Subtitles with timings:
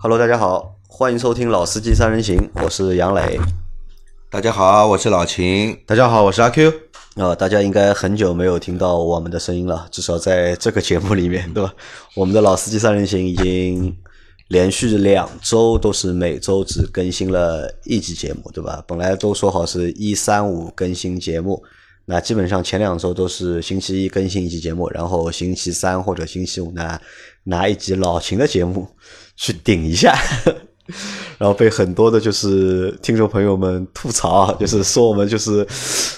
[0.00, 3.36] Hello，大家好，欢迎收听《老司机三人行》，我是杨磊。
[4.30, 5.76] 大家好，我是老秦。
[5.84, 6.72] 大家好，我是阿 Q。
[7.16, 11.74] 啊，大家应该很久没有听到我们的声音了，至少在这个节目里面，对吧？
[12.14, 13.92] 我们的《老司机三人行》已经
[14.46, 18.80] 连续两周都是每周只更新了一集节目，对吧？
[18.86, 21.60] 本来都说好是一三五更新节目，
[22.04, 27.00] 那基本上前两周都是星期一更新一集节目，然后星期三或者星期五呢
[27.42, 28.86] 拿一集老秦的节目
[29.38, 30.14] 去顶一下。
[31.38, 35.64] 然后被很多的，就是听众朋友们吐槽，就是说我们就是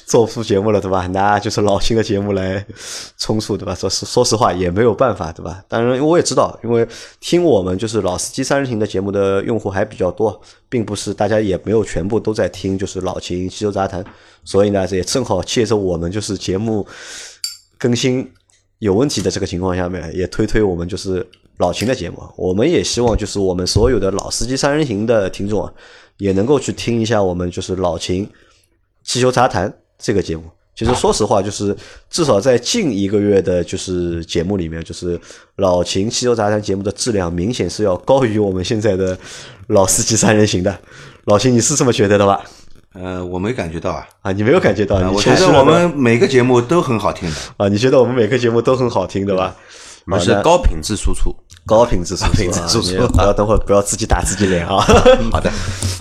[0.07, 1.07] 做副节目了，对吧？
[1.09, 2.65] 拿就是老秦的节目来
[3.19, 3.75] 充数，对吧？
[3.75, 5.63] 说说实话也没有办法，对吧？
[5.69, 6.87] 当然，我也知道，因为
[7.19, 10.41] 听我们就是老司机三人行的节目的用户还比较多，
[10.71, 14.03] 并不是大家也没有全部都在听，就是老秦汽车杂谈，
[14.45, 16.87] 所以呢，这也正好借着我们就是节目
[17.77, 18.27] 更新
[18.81, 21.25] 有问题的这个情况下面，也推推我们就是。
[21.61, 25.71] 老秦的节目，我们也希望就是我们所有的老司机三人行的听众啊，
[26.17, 28.27] 也能够去听一下我们就是老秦
[29.05, 30.45] 汽修杂谈这个节目。
[30.75, 31.77] 其实说实话，就是
[32.09, 35.21] 至少在近一个月的，就是节目里面，就是
[35.57, 39.19] 老秦汽修杂谈节目的质量明显是要高于我们现在的
[39.67, 40.79] 老司机三人行的。
[41.25, 42.43] 老秦，你是这么觉得的吧？
[42.95, 44.97] 呃，我没感觉到啊，啊，你没有感觉到？
[45.13, 49.55] 我觉得我们每个节目都很好听的啊，你觉得我们每个节目都很好听，对吧？
[50.07, 51.35] 我们是高品质输出。
[51.67, 52.27] 高品质输
[52.83, 54.81] 出，不要等会儿不要自己打自己脸啊！
[55.31, 55.49] 好的，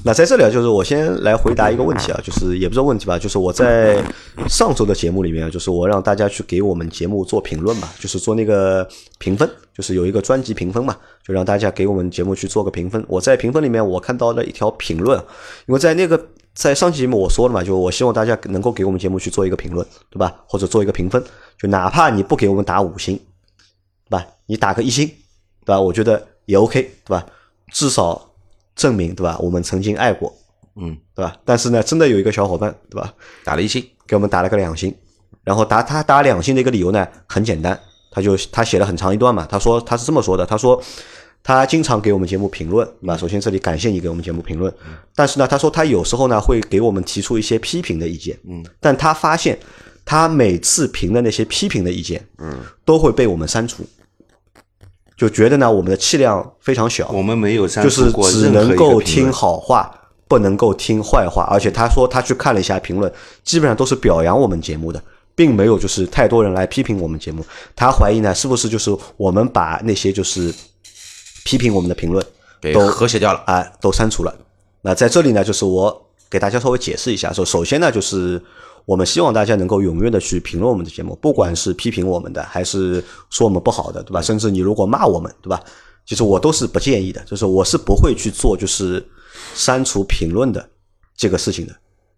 [0.03, 4.01] 那在这里啊，就是我先来回答一个问题啊，就是也不是问题吧，就是我在
[4.47, 8.87] 上周的节目里面，就是我让大家去给我们节目做评论嘛，就是做那个
[9.19, 13.03] 评分，就是有一个专辑评分嘛，就让大家给我们节目去做个评分。
[13.07, 15.19] 我在评分里面我看到了一条评论，
[15.67, 16.19] 因为在那个
[16.53, 20.35] 在上期节目我说了嘛，就我希望大家能够给我们节目去做一个评论，对吧？
[20.47, 21.23] 或者做一个评分，
[21.57, 23.15] 就哪怕你不给我们打五星，
[24.09, 24.25] 对吧？
[24.45, 25.09] 你打个一星。
[25.65, 25.79] 对吧？
[25.79, 27.23] 我觉得也 OK，对吧？
[27.71, 28.31] 至少
[28.75, 29.37] 证明，对吧？
[29.39, 30.33] 我们曾经爱过，
[30.77, 31.37] 嗯，对吧？
[31.45, 33.13] 但是呢，真的有一个小伙伴，对吧？
[33.43, 34.91] 打了一星，给我们打了个两星。
[35.43, 37.79] 然后打他打两星的一个理由呢，很简单，
[38.09, 39.45] 他就他写了很长一段嘛。
[39.47, 40.81] 他说他是这么说的，他说
[41.43, 44.71] 他经常给我们节目评论，那首先这里感谢你给我们节目评论，
[45.15, 49.57] 但是呢，他说他有时候呢会给我们提出一些批评的意见，嗯，但他发现
[50.05, 53.83] 他每次评的那些批评的意见，嗯，都会被我们删除。
[55.17, 59.93] 就觉得呢，我们的气量非常小，我们没有删除过就是只能够听好话，
[60.29, 61.45] 不能够听坏话。
[61.51, 63.11] 而且他说他去看了一下评论，
[63.43, 65.03] 基本上都是表扬我们节目的，
[65.35, 67.45] 并没有就是太多人来批评我们节目。
[67.75, 70.53] 他怀疑呢，是不是就是我们把那些就是
[71.49, 72.23] 批评我们的评论
[72.73, 74.31] 都和谐掉了啊，都删除了。
[74.81, 78.39] 那在这里呢，就是我给大家稍微解释一下，说首先呢，就是。
[78.85, 84.19] 我们希望大家能够踊跃的去评论我们的节目，不管是批评我们的，还是说我们不好的，对吧？
[84.19, 85.61] 甚至你如果骂我们，对吧？
[86.07, 89.05] 其实我都是不建议的，就是我是不会去做就是
[89.53, 90.67] 删除评论的
[91.15, 91.75] 这个事情的。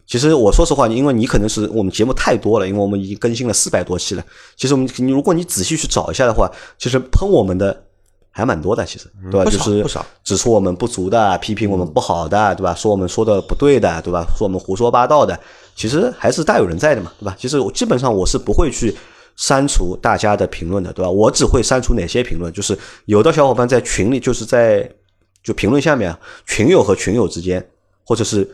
[0.08, 4.24] 其实我说实话，因为你可能是我们节目太多了，因为我们已经更新了四百多期了。
[4.56, 7.84] 其实我们你如果你仔细去找一下的话，其实喷我们的
[8.32, 9.52] 还蛮多的，其实对吧？
[9.52, 12.74] 就是不少指出我们不足的，批评我们不好的，对吧？
[12.74, 14.26] 说我们说的不对的，对吧？
[14.38, 15.38] 说我们胡说八道的。
[15.76, 17.36] 其实还是大有人在的嘛，对吧？
[17.40, 18.96] 其实我基本上我是不会去
[19.36, 21.10] 删除大家的评论的，对吧？
[21.10, 24.90] 我只会删除哪些评论，就是有的小伙伴在群里，就是在
[25.44, 26.16] 就评论下面，
[26.46, 27.66] 群友和群友之间，
[28.06, 28.48] 或者是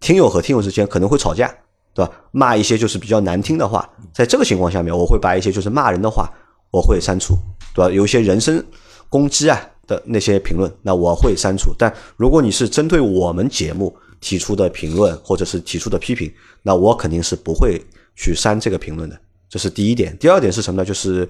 [0.00, 1.52] 听友和听友之间可能会吵架，
[1.94, 2.12] 对吧？
[2.32, 6.28] 骂一些就是比较难听的话，在这个情况下面，我会把一些就是骂人的话
[6.70, 7.34] 我会删除，
[7.74, 7.90] 对吧？
[7.90, 8.62] 有一些人身
[9.08, 11.74] 攻击啊的那些评论，那我会删除。
[11.78, 16.32] 但如果你是针对我们节目，提出的评论或者是提出的批评，
[16.62, 17.78] 那我肯定是不会
[18.16, 19.20] 去删这个评论的，
[19.50, 20.16] 这是第一点。
[20.16, 20.84] 第二点是什么呢？
[20.86, 21.28] 就是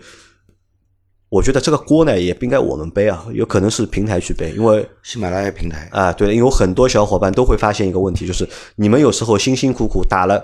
[1.29, 10.41] 我觉得这个锅呢也不应该我们背啊，有可能是平台去背，因为喜马拉雅平台啊，对，因为有很多小伙伴都会发现一个问题，就是你们有时候辛辛苦苦打了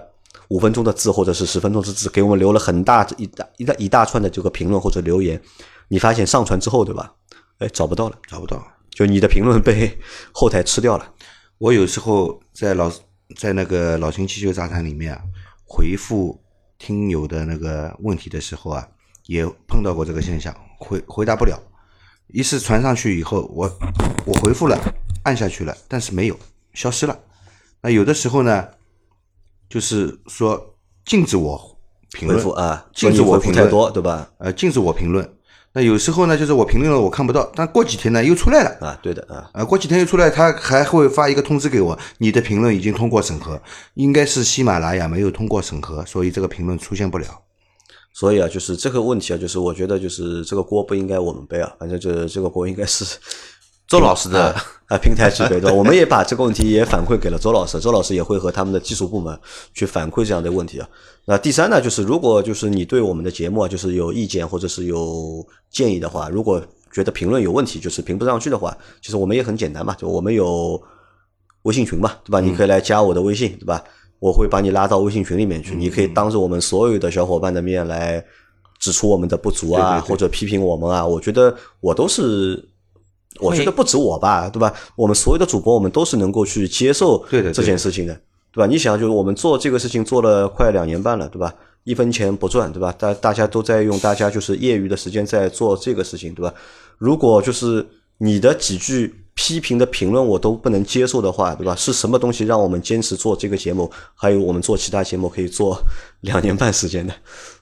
[0.49, 5.41] 五分钟的字或者是十分钟的字，给我们留了很大一大一大一大串的这个评论或者留言，
[5.87, 7.15] 你发现上传之后，对吧？
[7.61, 9.99] 哎，找不到了，找不到，就你的评论被
[10.33, 11.15] 后台吃掉了。
[11.59, 12.91] 我有时候在老
[13.37, 15.21] 在那个老秦汽修杂谈里面啊，
[15.67, 16.43] 回复
[16.79, 18.89] 听友的那个问题的时候啊，
[19.27, 21.61] 也碰到过这个现象，回回答不了。
[22.29, 23.71] 一是传上去以后，我
[24.25, 24.79] 我回复了，
[25.25, 26.39] 按下去了，但是没有
[26.73, 27.19] 消失了。
[27.83, 28.69] 那有的时候呢，
[29.69, 31.79] 就是说禁止我
[32.13, 34.31] 评论啊，禁止我评论太多，对吧？
[34.39, 35.37] 呃，禁止我评论。
[35.73, 43.61] 那有时候呢，就是我评论了我看不到，但过几天呢又出来了啊，对的啊，啊过几天又出来，他还会发一个通知给我，你的评论已经通过审核，
[43.95, 47.27] 应该是喜马拉雅没有通过审核，所以这个评论出现不了。
[48.13, 53.05] 所以啊，就是这个问题啊，就是我觉得就是这个锅不应该我们背啊，反正这这个锅应该是
[53.91, 54.55] 周老师的
[54.87, 55.73] 啊，平台级别对吧？
[55.75, 59.37] 我们也把这个问题也反馈给了周老师，周老师也会和他们的技术部门
[59.75, 60.89] 去反馈这样的问题啊。
[61.25, 70.81] 那第三呢，就是如果就是你对我们的节目啊，就是有意见或者是有建议的话，如果觉得评论有问题，就是评不上去的话，其实我们也很简单嘛，就我们有
[71.63, 72.39] 微信群嘛，对吧？
[72.39, 73.83] 你可以来加我的微信，对吧？
[74.21, 78.25] 我会把你拉到微信群里面去，你可以当着我们所有的小伙伴的面来
[78.79, 81.05] 指出我们的不足啊，或者批评我们啊。
[81.05, 82.63] 我觉得我都是，
[83.39, 84.75] 我觉得不止我吧，对吧？
[84.97, 88.13] 我们所有的主播，我们都是能够去接受这件事情的，
[88.53, 88.67] 对吧？
[88.67, 91.55] 你想，就是我们做这个事情做了快两年半了，对吧？
[91.85, 92.93] 一分钱不赚，对吧？
[92.99, 96.53] 大大家都在用大家就是业余的时间在做这个事情，对吧？
[96.99, 97.87] 如果就是
[98.19, 101.75] 你的几句批评的评论我都不能接受的话，对吧？
[101.75, 105.81] 是什么东西让我们坚持做这个节目，还有我们做其他节目可以做
[106.21, 107.15] 两年半时间的，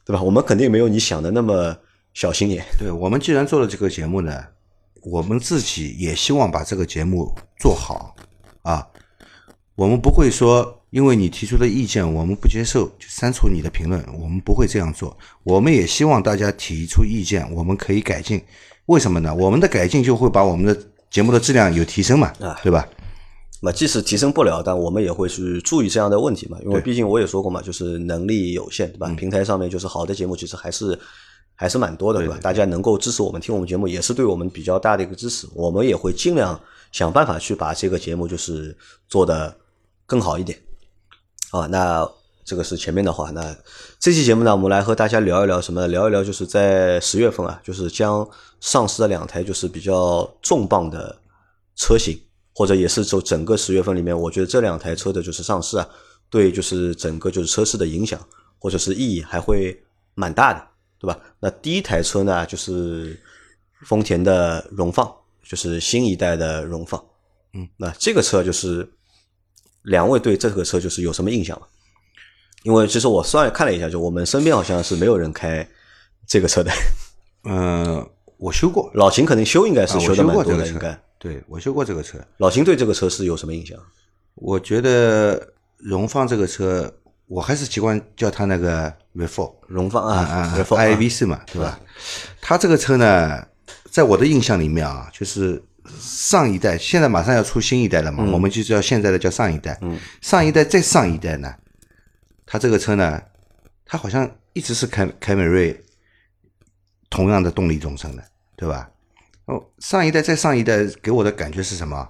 [0.05, 0.21] 对吧？
[0.21, 1.77] 我们肯定没有你想的那么
[2.15, 2.65] 小心眼。
[2.79, 4.33] 对我们既然做了这个节目呢，
[5.03, 8.15] 我们自己也希望把这个节目做好
[8.63, 8.87] 啊。
[9.75, 15.17] 我们不会说因为你提出的意见我们不接受就删除你的评论，我们不会这样做。
[15.45, 18.43] 我们也希望大家提出意见，我们可以改进。
[18.87, 19.35] 为什么呢？
[19.35, 20.77] 我们的改进就会把我们的
[21.11, 22.89] 节目的质量有提升嘛，啊对吧？
[23.61, 29.09] 那即使提升不了，但我们也会去注意这样的问题嘛，因为毕竟我也说过嘛，就是能力有限，对吧？
[29.17, 30.99] 平台上面就是好的节目，其实还是
[31.61, 32.39] 还是蛮多的，对吧？
[32.41, 35.49] 大家能够支持我们听我们节目，也是对我们比较大的一个支持。
[35.55, 36.59] 我们也会尽量
[36.93, 38.79] 想办法去把这个节目就是
[39.09, 39.53] 做的
[40.07, 40.57] 更好一点。
[41.51, 42.09] 啊，那
[42.45, 43.33] 这个是前面的话。
[43.33, 43.57] 那
[43.99, 45.89] 这期节目呢，我们来和大家聊一聊什么？
[45.89, 48.25] 聊一聊就是在十月份啊，就是将
[48.61, 51.19] 上市的两台就是比较重磅的
[51.75, 52.17] 车型，
[52.55, 55.89] 或者也是就整个十月份里面，我觉得这两台车的就是上市啊，
[56.31, 58.21] 对就是整个就是车市的影响
[58.61, 59.77] 或者是意义还会
[60.15, 60.68] 蛮大的，
[60.99, 61.19] 对吧？
[61.41, 63.19] 那第一台车呢，就是
[63.87, 65.13] 丰田的荣放，
[65.43, 67.03] 就是新一代的荣放。
[67.55, 68.89] 嗯，那这个车就是
[69.83, 71.67] 两位对这个车就是有什么印象吗？
[72.65, 75.67] 因为其实我算看了一下，就我们身边好像是没有人开
[76.27, 76.71] 这个车的。
[77.45, 78.05] 嗯、
[78.37, 81.01] 我修过，老秦可能修应该是修的蛮多的，应该。
[81.19, 82.19] 对我修过这个车。
[82.39, 83.79] 老秦对这个车是有什么印象？
[84.35, 86.93] 我觉得荣放这个车，
[87.27, 91.79] 我还是习惯叫它那个 RAV4 荣放啊啊啊，RAV4，i v 四嘛，对吧？
[92.41, 93.45] 它这个车呢，
[93.91, 95.63] 在我的印象里面啊，就是
[95.99, 99.77] 上一代，现在马上要出新一代了嘛，我们就叫现在的叫上一代。
[99.83, 101.53] 嗯，上一代再上一代呢，
[102.47, 103.21] 它这个车呢，
[103.85, 105.79] 它好像一直是凯凯美瑞
[107.11, 108.23] 同样的动力总成的，
[108.57, 108.89] 对吧？
[109.47, 112.09] 哦，上一代再上一代给我的感觉是什么？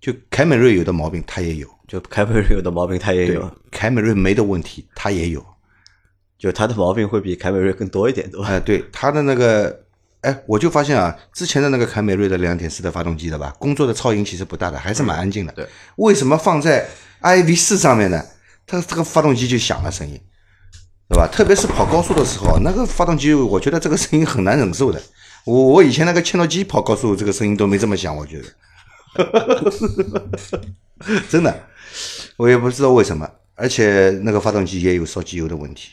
[0.00, 5.46] 就凯美瑞有的毛病它也有，就凯美瑞有的毛病它也有，，凯美瑞没的问题它也有。
[6.42, 8.48] 就它的毛病会比凯美瑞更多一点，对吧？
[8.48, 9.84] 哎、对它的那个，
[10.22, 15.52] 哎，我就发现啊，之前的那个凯美瑞的两点四的发动机的吧，工作的噪音其实不大的，还是蛮安静的。
[15.52, 15.64] 对，
[15.98, 16.88] 为什么放在
[17.20, 18.20] iV 四上面呢？
[18.66, 20.20] 它这个发动机就响了声音，
[21.08, 21.28] 对吧？
[21.30, 25.00] 特别是跑高速的时候，那个发动机，我觉得这个声音很难忍受的。
[25.44, 28.42] 我我以前那个切诺基跑高速，这个声音都没这么响，我觉
[29.14, 29.72] 得，
[31.30, 31.68] 真的，
[32.36, 33.30] 我也不知道为什么。
[33.54, 35.90] 而且那个发动机也有烧机油的问题，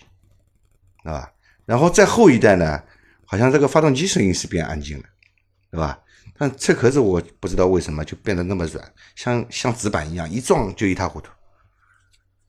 [1.03, 1.29] 对吧？
[1.65, 2.81] 然后再后一代呢，
[3.25, 5.03] 好像这个发动机声音是变安静了，
[5.71, 5.99] 对吧？
[6.37, 8.83] 但车壳子我不知道为什么就变得那么软，
[9.15, 11.27] 像像纸板一样，一撞就一塌糊涂，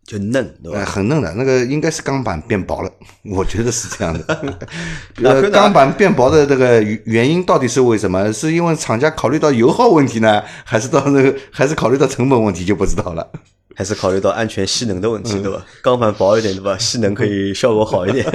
[0.04, 0.90] 就嫩，对呃，吧？
[0.90, 1.34] 很嫩的。
[1.34, 2.92] 那个应该是钢板变薄了，
[3.34, 4.58] 我觉得是这样的。
[5.22, 8.32] 呃，钢板变薄的这个原原因到底是为什么？
[8.32, 13.32] 是因为厂家考虑到油耗问题呢，还是到那个，还是考虑到成本问题就不知道了。
[13.80, 15.64] 还是考虑到安全吸能的问题，对吧？
[15.80, 16.76] 钢板薄一点，对吧？
[16.76, 18.26] 吸能可以效果好一点。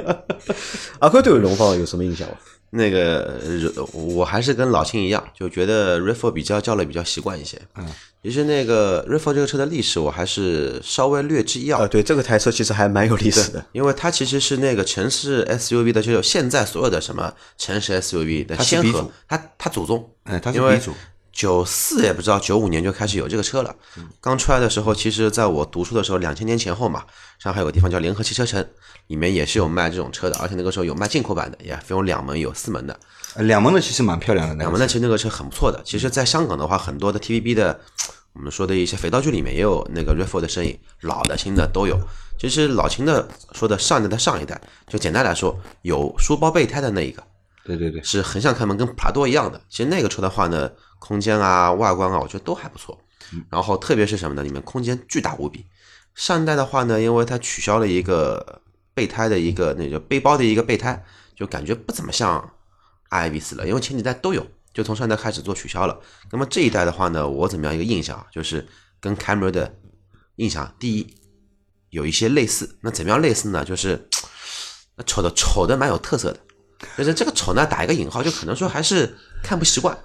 [0.97, 2.35] 阿坤对荣放有什么印象吗？
[2.71, 3.39] 那个
[3.75, 7.61] 呃我还是跟老秦一样，就觉得 r e f o 比较叫了比较习惯一些。
[7.77, 7.87] 嗯，
[8.23, 11.87] 其实那个 r e f o 这个车的历史，我还是稍微略知一二啊，。
[11.87, 13.63] 对，这个台车其实还蛮有历史的。
[13.71, 20.91] 因为它其实是那个城市 SUV 的，就是现在所有的什么城市 SUV 的它先河它它祖宗，哎，它是因为鼻祖。
[21.35, 23.75] 九四也不知道，九五年就开始有这个车了。
[24.21, 27.03] 刚出来的时候，其实在我读书的时候，两千年前后嘛，
[27.37, 28.65] 上海有个地方叫联合汽车城，
[29.07, 32.97] 里面也是有卖这种车的，而且那个时候有卖进口版的，也分有两门有四门的。
[33.35, 35.81] 呃两门的其实蛮漂亮的，两门的其实那个车很不错的。
[35.83, 37.77] 其实，在香港的话，很多的 TVB 的
[38.31, 41.99] 我们说的一些肥皂剧里面也有那个 r e f o 的身影，老的新的都有。
[42.39, 47.21] 其实老秦的说的上一代的上一代，就简单来说，有书包备胎的那一个，
[47.65, 49.59] 对对对，是横向开门，跟普拉多一样的。
[49.69, 52.99] 其实那个车的话呢，空间啊、外观啊，我觉得都还不错。
[53.49, 54.43] 然后特别是什么呢？
[54.43, 55.65] 里面空间巨大无比。
[56.13, 58.61] 上一代的话呢，因为它取消了一个
[58.93, 61.03] 备胎的一个那个背包的一个备胎，
[61.35, 62.53] 就感觉不怎么像
[63.09, 63.67] iV 四了。
[63.67, 65.99] 因为前几代都有，就从上一代开始做取消了。
[66.31, 68.25] 那么这一代的话呢，我怎么样一个印象啊？
[68.31, 68.65] 就是
[69.01, 69.75] 跟 Camry 的
[70.35, 71.15] 印象，第一
[71.89, 72.77] 有一些类似。
[72.81, 73.65] 那怎么样类似呢？
[73.65, 74.07] 就是
[74.95, 76.39] 那丑的丑的蛮有特色的，
[76.95, 79.97] 但是这个丑呢打一个引号，就可能说还是看不习惯。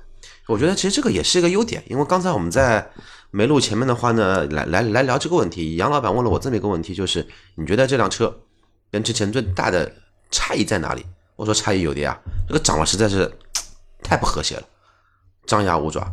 [0.46, 2.90] 我觉得其实这个也是一个优点，因为刚才我们在
[3.30, 8.40] 没录前面的话呢，来来来聊这个问题，杨老板问了我这么一个问题，就是你觉得这辆车
[8.90, 9.92] 跟之前最大的
[10.30, 11.06] 差异在哪里？
[11.36, 12.18] 我说差异有的呀，
[12.48, 13.30] 这个长得实在是
[14.02, 14.62] 太不和谐了，
[15.46, 16.12] 张牙舞爪，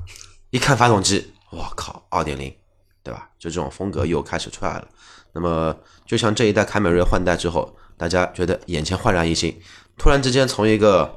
[0.52, 2.54] 一看发动机，我靠，二点零，
[3.04, 3.30] 对吧？
[3.38, 4.88] 就这种风格又开始出来了。
[5.34, 9.60] 那么就像这一代凯美瑞换代之后，大家觉得眼前焕然一新，
[9.98, 11.14] 突然之间从一个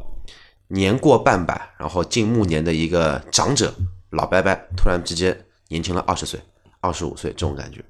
[0.73, 3.75] 年过半百，然后近暮年的一个长者
[4.11, 5.37] 老伯伯，突然之间
[5.69, 6.41] 年轻了二十岁、
[6.81, 7.85] 二十五岁，这种感觉。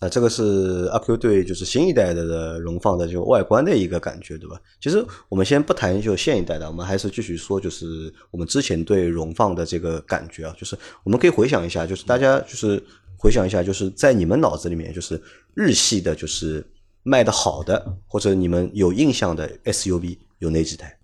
[0.00, 4.60] 啊，这个是阿 Q 对就是新一代的荣放的这个外观的一个感觉，对吧？
[4.80, 12.80] 其实我们先不谈就现一代的，我们还是继续说，就是我们之前对荣放的这个感觉啊，就是我们可以回想一下，就是大家就是
[13.16, 15.20] 回想一下，就是在你们脑子里面，就是
[15.54, 16.64] 日系的，就是
[17.02, 20.96] 卖的好的或者你们有印象的 SUV 有哪几台？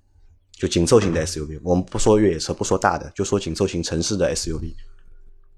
[0.57, 4.75] 就紧凑型的 SUV，我们不说越野车，不说大的，就说紧凑型城市的 SUV。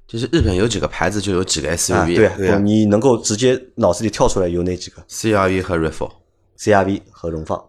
[0.06, 7.62] 就是日本有几个牌子就有几个 SUV，、啊，对啊，你能够直接脑子里跳出来有哪几个 CRV 和 RAV4，？CRV 和荣放，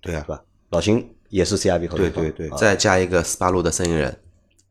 [0.00, 0.42] 对啊是，吧？
[0.70, 4.18] 老秦也是 CRV 和荣放，对对对啊再加一个斯巴鲁的森林人。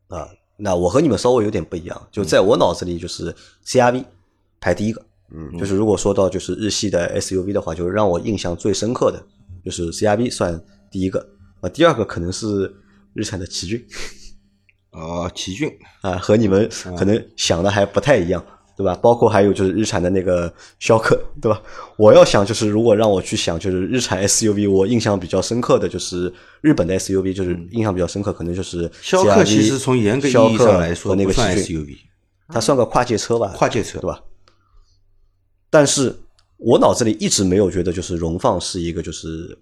[0.08, 0.28] 啊。
[0.56, 3.34] 那我和你们稍微有点不一样，就在我脑子里就是
[3.66, 4.04] CRV
[4.60, 5.04] 排第一个，
[5.34, 9.24] 嗯，就是如果说到就是日系的 SUV 的话，就是让我印象最深刻的
[9.64, 11.26] 就是 CRV 算第一个，
[11.62, 12.70] 啊，第二个可能是
[13.14, 13.82] 日产的奇骏，
[14.90, 15.70] 哦，奇骏，
[16.02, 18.44] 啊，和你们可能想的还不太一样，
[18.76, 18.94] 对吧？
[18.96, 21.62] 包括还有就是日产的那个逍客，对吧？
[21.96, 31.96] 我要想就是如果让我去想，就是日产 SUV，我印象比较深刻的就是日本的 SUV，就是印象比较深刻，可能就是逍客其实从严格意义上来说那个 SUV，
[32.48, 34.20] 它算个跨界车吧，跨界车对吧？
[35.70, 36.14] 但是
[36.58, 39.56] 我脑子里一直没有觉得就是荣放是一个就是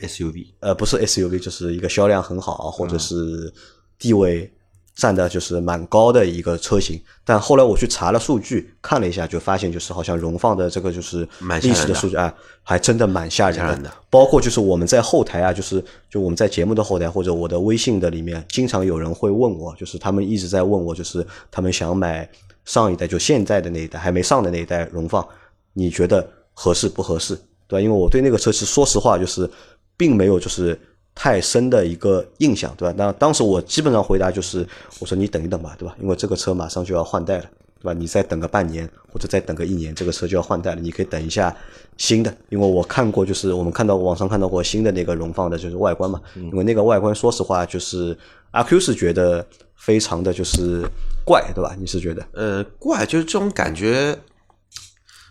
[0.00, 3.52] SUV，呃，不是 SUV，就是一个销量很好，或者是
[3.98, 4.52] 地位
[4.96, 7.00] 占的就是蛮高的一个车型。
[7.24, 11.26] 但后来我去查了数据，看了一下，就发现就是好像荣放的这个就是
[11.62, 12.32] 历史的数据啊，
[12.62, 22.28] 还真的蛮吓人吓人的包括就是我们在后台啊，就是就我们在节目的后台或者我的微信的里面，经常有人会问我，就是他们一直在问我，就是他们想买
[22.64, 25.26] 上一代就现在的那一代还没上的那一代荣放，
[25.72, 27.38] 你觉得合适不合适？
[27.66, 27.82] 对吧？
[27.82, 29.50] 因为我对那个车其实说实话就是
[29.96, 30.78] 并没有就是
[31.14, 32.94] 太深的一个印象，对吧？
[32.96, 34.66] 那当时我基本上回答就是
[35.00, 35.96] 我说你等一等吧，对吧？
[36.00, 37.44] 因为这个车马上就要换代了。
[37.80, 38.00] 对吧？
[38.00, 40.80] 你再等个半年，或者再等个一年，这个车就要换代了。
[40.80, 41.54] 你可以等一下
[41.98, 46.18] 新的，因为我看过，就是我们看到网上看到过新的那个荣放的，就是外观嘛。
[46.34, 48.16] 因为那个外观，说实话，就是
[48.52, 49.46] 阿 Q 是觉得
[49.76, 50.82] 非常的就是
[51.26, 51.76] 怪，对吧？
[51.78, 52.26] 你是觉得？
[52.32, 54.18] 呃，怪就是这种感觉。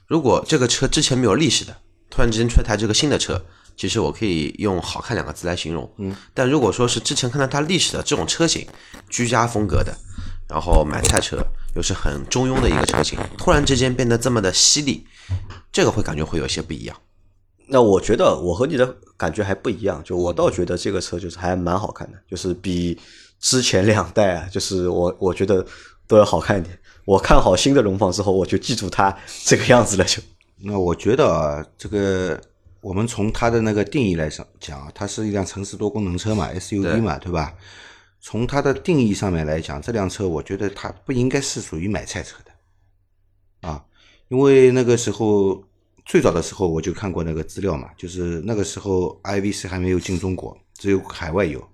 [0.05, 1.75] 如果这个车之前没有历史的，
[2.11, 3.41] 突然之间出来台这个新的车，
[3.75, 5.91] 其实我可以用“好看”两个字来形容。
[5.97, 8.67] 嗯，但如果说是之前看到它历史的这种车型，
[9.09, 9.93] 居家风格的，
[10.47, 11.37] 然后买菜车
[11.75, 15.05] 又是很中庸的一个车型，突然之间变得这么的犀利，
[15.71, 16.95] 这个会感觉会有些不一样。
[17.67, 22.99] 那我觉得我和你的感觉还不一样，就我倒觉得这个车就是还蛮好看的，就是比
[23.39, 25.65] 之前两代啊，就是我我觉得
[26.07, 26.77] 都要好看一点。
[27.05, 29.13] 我看好新的荣放之后，我就记住它
[29.43, 30.21] 这个样子了，就
[30.65, 32.39] 那我觉得啊，这个
[32.83, 37.55] 我们从它的那个定义来上讲啊，它是一辆城市多功能车嘛，SUV 嘛，对吧？
[38.19, 43.85] 从它的定义上面来讲，这辆车我觉得它不应该是属于买菜车的，啊，
[44.27, 45.63] 因为那个时候
[46.05, 51.65] 最早的时候我就看过那个资料嘛，就是那个时候 IVC 还没有进中国，只有海外有。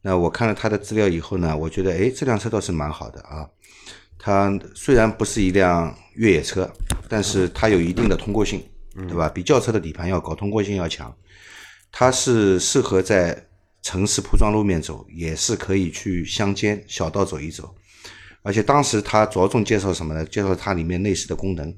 [0.00, 3.48] 那我看了它的资料以后呢，我觉得哎，这辆车倒是蛮好的啊。
[4.16, 6.70] 它虽然不是一辆越野车，
[7.08, 8.62] 但是它有一定的通过性，
[9.08, 9.28] 对吧？
[9.28, 11.14] 比轿车的底盘要高，通过性要强。
[11.92, 13.46] 它是适合在
[13.82, 17.74] 城市铺装路面走，也是可以去乡间小道走一走。
[18.42, 20.24] 而且当时它着重介绍什么呢？
[20.24, 21.76] 介绍它里面内饰的功能。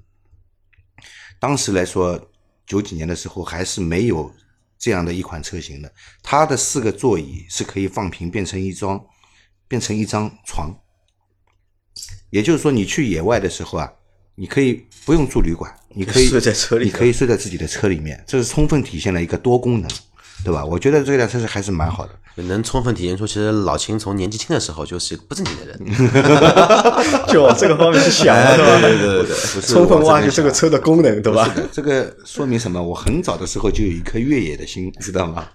[1.39, 2.31] 当时来说，
[2.67, 4.33] 九几年的时候还是没有
[4.79, 5.93] 这样的一款车型的。
[6.23, 9.03] 它的四个座椅是可以放平变成一张，
[9.67, 10.75] 变成一张床。
[12.31, 13.93] 也就是说，你去野外的时候啊，
[14.35, 19.91] 你可以不用住旅馆，你可以睡在车里你可以睡在自己的车里面，这是充分体现了一个多功能。
[20.45, 20.65] 对吧？
[20.65, 22.13] 我觉得这辆车是还是蛮好的。
[22.45, 25.77] 能充分体现出其实老秦从年纪轻的时候就是一个不正经的人。
[27.27, 28.81] 就往这个方面去想，哎对吧？
[28.81, 32.81] 对对对对，不是充分挖掘这个车的功能，对吧这个说明什么？
[32.81, 35.49] 我很早的时候就有一颗越野的心，知道吗？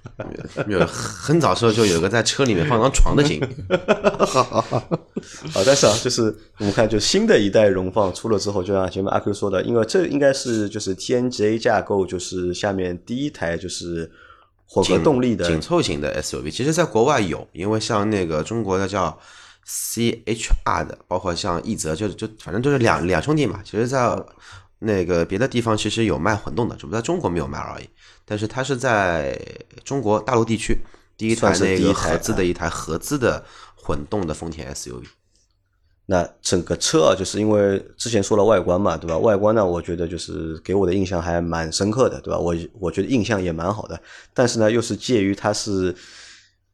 [0.67, 14.11] 没有很早时候就有个在车里面放张床的心， 啊，但是啊，就是我们看，就新的一代荣放出了之后，就像前面阿 Q 说的，因为这应该是就是 TNGA 架构，就是下面第一台就是
[14.73, 19.15] 混合动力的紧凑型的 SUV，其实在国外有，因为像那个中国的叫
[19.67, 23.59] CHR 的，包括像奕泽，就就反正就是两两兄弟嘛。
[23.63, 24.19] 其实，在
[24.79, 27.87] 那个别的地方其实有卖混动的，只不过在中国没有卖而已。
[28.25, 29.39] 但是它是在
[29.83, 30.75] 中国大陆地区
[31.15, 35.03] 第一台那个第一台合资的一台合资的混动的丰田 SUV。
[36.05, 39.17] 那整个车啊，就是因为之前说了外观嘛，对吧？
[39.17, 42.37] 外观呢，我觉得就是给我的印象还蛮深刻的，对吧？
[42.37, 43.99] 我我觉得印象也蛮好的，
[44.33, 45.95] 但是呢，又是介于它是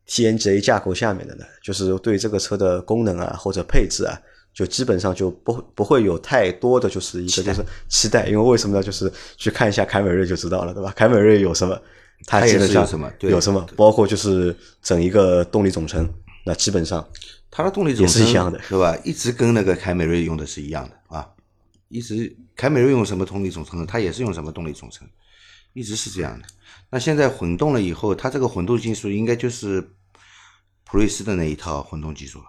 [0.07, 4.19] TNGA 架构下面的呢，就是对这个车的功能啊或者配置啊，
[4.51, 8.81] 就基本上就不不会有太多的就是一个就是期待，因为为什么呢？
[8.81, 10.91] 就是去看一下凯美瑞就知道了，对吧？
[10.95, 11.79] 凯美瑞有什么，
[12.25, 16.11] 它它也基本上是有什么对有什么，包括就是整一个动力总成，
[16.45, 17.07] 那基本上
[17.51, 18.95] 它的动力总成是一样的对吧？
[19.03, 21.27] 一直跟那个凯美瑞用的是一样的啊，
[21.87, 25.07] 一直凯美瑞用什么动力总成，它也是用什么动力总成，
[25.73, 26.45] 一直是这样的。
[26.91, 29.81] 那现在混动了以后，它这个混动技术应该就是
[30.83, 32.45] 普锐斯的那一套混动技术了，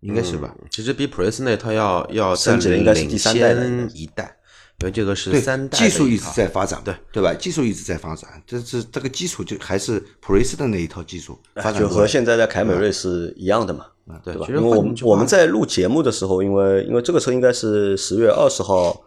[0.00, 0.54] 应该是吧？
[0.60, 3.52] 嗯其实比普锐斯那套要要再升级的应该是第领三代
[3.94, 4.36] 一代，
[4.80, 7.34] 因为这个是对三，代技术一直在发展，对对吧？
[7.34, 13.86] 技术一直在发展，这是这个基础就还是普锐斯的那一套技术发展就和现在的凯美瑞是一样的嘛，
[14.24, 14.46] 对吧？
[14.48, 19.02] 因为我们我们在录节目的时候，因为因为这个车应该是十月二十号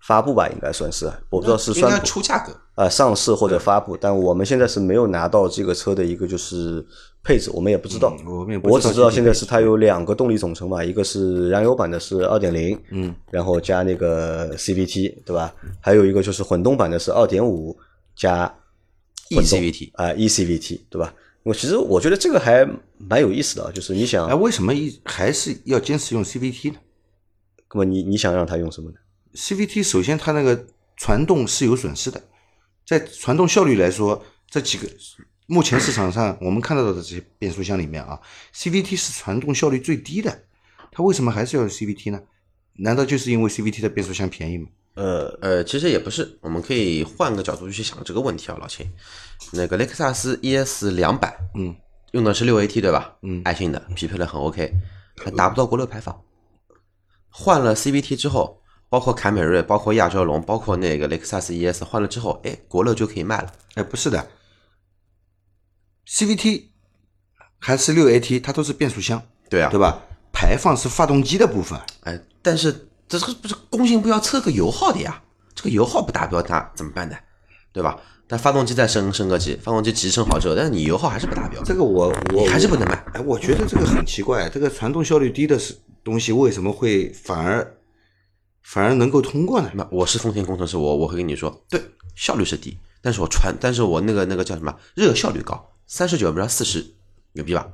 [0.00, 2.52] 发布吧，应该算是，我不知道是应该算出价格。
[2.76, 6.86] 啊上市或者发布，但我们现在是没有拿到这个车的一个就是
[7.22, 8.16] 配置，我们也不知道。
[8.20, 15.54] 嗯我们也不知道我只知道现在是它有两个动力总成嘛，一个是燃油版的是二点零，嗯，然后加那个 CVT 对吧？
[15.80, 17.76] 还有一个就是混动版的是二点五
[18.16, 18.52] 加
[19.30, 21.14] ECVT 啊 ECVT 对吧？
[21.42, 26.78] 我其实我觉得这个还蛮有意思的啊，就是你想哎，，为什么一还是要坚持用 CVT 呢
[27.72, 28.96] 那么你你想让它用什么呢
[29.34, 30.66] ？？CVT 首先它那个
[30.96, 32.20] 传动是有损失的，
[32.86, 34.88] 在传动效率来说，这几个
[35.50, 38.20] 目前市场上我们看到的这些变速箱里面啊
[38.54, 40.42] ，CVT 是传动效率最低的。
[40.92, 42.20] 它为什么还是要用 CVT 呢？
[42.74, 44.68] 难道就是因为 CVT 的变速箱便宜吗？
[44.92, 48.86] 呃，呃，其实也不是，我们可以换个角度去想这个问题啊，老秦。
[49.52, 51.74] 那个雷克萨斯 ES 两百，嗯，
[52.12, 53.16] 用的是六 AT 对吧？
[53.22, 54.70] 嗯爱信的，匹配的很 OK，
[55.16, 56.20] 还达不到国六排放。
[57.30, 63.50] 换了 CVT 之后，包括凯美瑞、包括亚洲龙、包括那个雷克萨斯 ES 换了之后，哎，国六就可以卖了。
[63.76, 64.28] 哎，不是的
[66.08, 66.64] ，CVT
[67.58, 70.02] 还是六 AT，它都是变速箱，对啊，对吧？
[70.32, 75.22] 排放是发动机的部分，哎，但是这个不是工信部要测个油耗的呀？
[75.54, 77.16] 这个油耗不达标，它怎么办呢？
[77.72, 77.98] 对吧？
[78.30, 82.94] 但发动机再升升个级，发动机集成好之后，但是你油耗还是不达标，这个我我还是不能卖。
[83.14, 87.76] 哎，我觉得这个很奇怪，这个传动效率低的是东西为什么会反而
[88.62, 89.70] 反而能够通过呢？
[89.74, 91.82] 那我是丰田工程师，我我会跟你说，对，
[92.14, 96.94] 效率是低，但是我传，但是我那个那个叫什么热效率高，三十九不到四十，
[97.32, 97.68] 牛逼吧？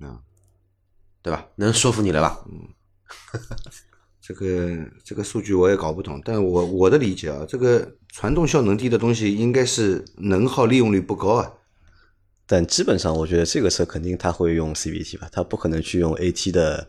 [0.00, 0.20] 啊，
[1.22, 1.48] 对吧？
[1.56, 2.44] 能说服你了吧？
[2.46, 2.68] 嗯
[4.20, 11.52] 这个这个数据我也搞不懂，但我我的理解啊，这个传动效能低的东西应该是能耗利用率不高啊。
[12.46, 16.86] 但基本上我觉得这个车肯定它会用 CVT 吧，它不可能去用 AT 的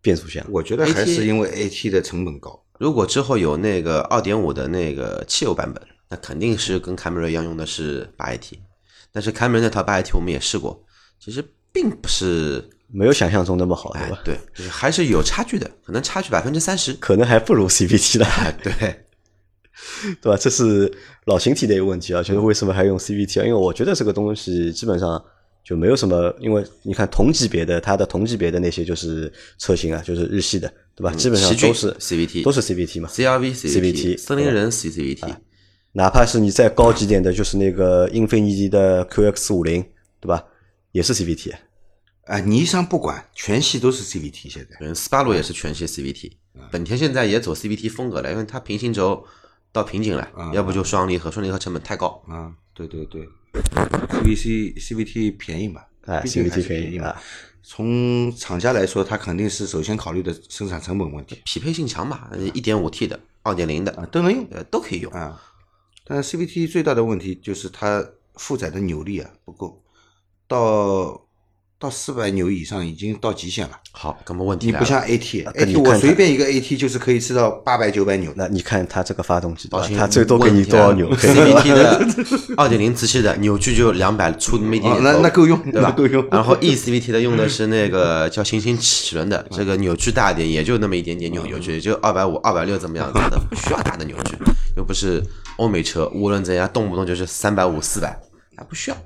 [0.00, 0.44] 变速箱。
[0.50, 2.64] 我觉得还是因为 AT 的成本高。
[2.78, 8.58] 如果之后有那个二点五的那个汽油版本，那肯定是跟凯美瑞一样用的是八 AT，
[9.12, 10.84] 但是凯美瑞那套八 AT 我们也试过，
[11.18, 16.92] 其实并不是，没有想象中那么好，对吧？，哎对，就是还是有差距的，可能差距百分之三十。
[16.94, 18.72] 可能还不如 CVT 的，哎，对，
[20.20, 20.36] 对吧？
[20.36, 20.92] 这是
[21.26, 23.44] 老形体的一个问题啊，就是为什么还用 CVT 啊？
[23.44, 25.22] 因为我觉得这个东西基本上
[25.64, 31.12] 就没有什么，因为你看同级别的它的同级别的那些就是车型啊，就是日系的，对吧？
[31.14, 33.08] 基本上都是 CVT 都是 CVT 嘛。
[33.08, 35.34] CRV CVT 森林人 CCVT，
[35.92, 39.84] 哪怕是你再高级点的，就是那个英菲尼迪的 QX 五零，
[40.20, 40.44] 对吧？
[40.92, 41.52] 也是 CVT。
[42.26, 44.76] 啊，尼桑不管，全系都是 CVT 现在。
[44.80, 46.30] 嗯，斯巴鲁也是全系 CVT，
[46.70, 49.24] 本田现在也走 CVT 风格了，因为它平行轴
[49.72, 52.22] 到瓶颈了，要不就双离合，双离合成本太高。
[52.28, 53.28] 啊，对对对
[54.10, 57.22] ，CVC CVT 便宜嘛，哎毕竟还是，CVT 便宜宜嘛啊。
[57.62, 65.12] 从厂家来说，它肯定是首先考虑的生产成本问题匹配性强嘛，一点五 T 的、二点零的，啊，都能用呃，都可以用。
[65.12, 65.40] 啊。
[66.10, 69.80] 但 CVT 最大的问题就是它负载的扭力啊不够，
[70.48, 71.20] 到
[71.78, 73.78] 到四百牛以上已经到极限了。
[73.92, 78.36] 好，那么问题来了你不像 AT，AT 我随便一个 AT 就是可以吃到八百九百扭的。
[78.38, 81.08] 那你看它这个发动机，它最多给你多少扭？
[81.14, 82.06] CVT 的
[82.58, 85.90] 二点零自吸的扭矩就两百出那么一点点那那够用，对吧那？
[85.92, 86.26] 够用。
[86.32, 94.36] 然后 E CVT 的用的是那个叫行星齿轮的，这个扭矩大一点，也就那么一点点扭扭矩，也就二百五、二百六怎么样子的，不需要大的扭矩，
[94.80, 95.22] 又不是
[95.58, 98.18] 欧美车，无论怎样动不动就是三百五、四百，
[98.56, 98.96] 它不需要。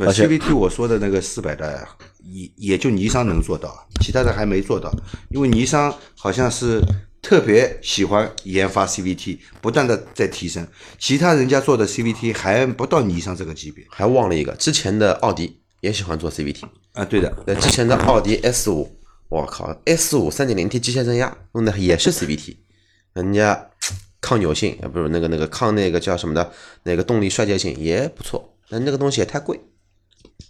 [0.00, 1.86] 而 CVT 我说的那个四百的，
[2.24, 4.92] 也也就尼桑能做到，其他的还没做到，
[5.30, 6.82] 因为尼桑好像是
[7.22, 10.66] 特别喜欢研发 CVT，不断的在提升，
[10.98, 13.86] 其他人家做的 CVT 还不到尼桑这个级别。
[13.88, 17.04] 还忘了一个，之前的奥迪也喜欢做 CVT，啊。
[17.04, 18.90] 对的，那，之前的奥迪 S 五，
[19.28, 22.56] 我靠，S 五三点零 T 机械增压用的也是 CVT，
[23.14, 23.70] 人家
[24.20, 26.52] 抗扭性，啊，不是那个那个抗那个叫什么的，
[26.82, 29.60] 那个动力衰竭性也不错，但那个东西也太贵，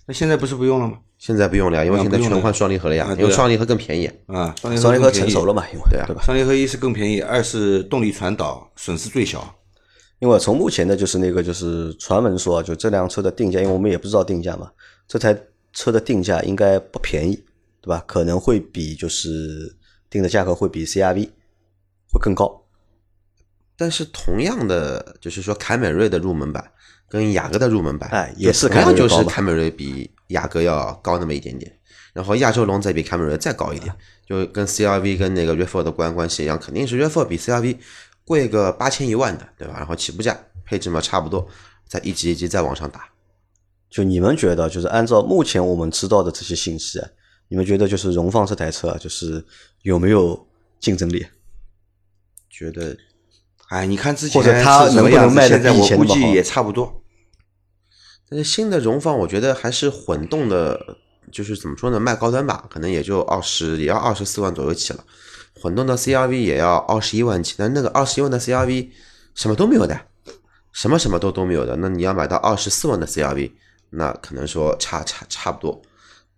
[0.06, 0.98] 那现在不是不用了吗？
[1.18, 4.08] 现在不用了，因为现在全换双离合了呀因为双离合更便宜。
[4.26, 6.22] 啊，双双离合成熟了嘛，因为对啊对吧？
[6.22, 9.54] 双离合一是更便宜，二是动力传导损失最小。
[10.20, 14.70] 因为从目前的就是那个就是传闻说啊，就这辆车的定价，因为我们也不知道定价嘛，
[15.06, 15.36] 这台
[15.72, 17.34] 车的定价应该不便宜，
[17.80, 18.02] 对吧？
[18.06, 19.76] 可能会比就是
[20.08, 21.28] 定的价格会比 CRV
[22.12, 22.64] 会更高。
[23.78, 26.72] 但是同样的，就是说凯美瑞的入门版
[27.08, 31.72] 跟雅阁的入门版，哎也是同样就是凯美瑞比雅阁要高那么一点点，
[32.12, 33.94] 然后亚洲龙再比凯美瑞再高一点，
[34.26, 37.78] 就跟 CRV 跟那个 RAV4 的关关系一样，肯定是 RAV4 比 CRV
[38.24, 39.74] 贵个八千一万的，对吧？
[39.78, 40.36] 然后起步价
[40.66, 41.48] 配置嘛差不多，
[41.86, 43.08] 再一级一级再往上打。
[43.88, 47.08] 就你们觉得，就是按照目前我们知道的这些信息啊，
[47.48, 49.42] 你们觉得就是荣放这台车啊，就是
[49.80, 50.46] 有没有
[50.78, 51.24] 竞争力？
[52.50, 52.94] 觉得
[53.68, 57.02] 哎，你看之前或者它能不能卖的现在我估计也差不多。
[58.30, 60.78] 但是新的荣放，我觉得还是混动的，
[61.32, 65.04] 就是怎么说呢，卖高端吧，可能也就二十，也要二十四万左右起了。
[65.60, 68.88] 混动的 CRV 也要二十一万起，但那个二十一万的 CRV
[69.34, 69.98] 什么都没有的，
[70.72, 71.76] 什么什么都都没有的。
[71.76, 73.50] 那你要买到二十四万的 CRV，
[73.90, 75.82] 那可能说差差差不多。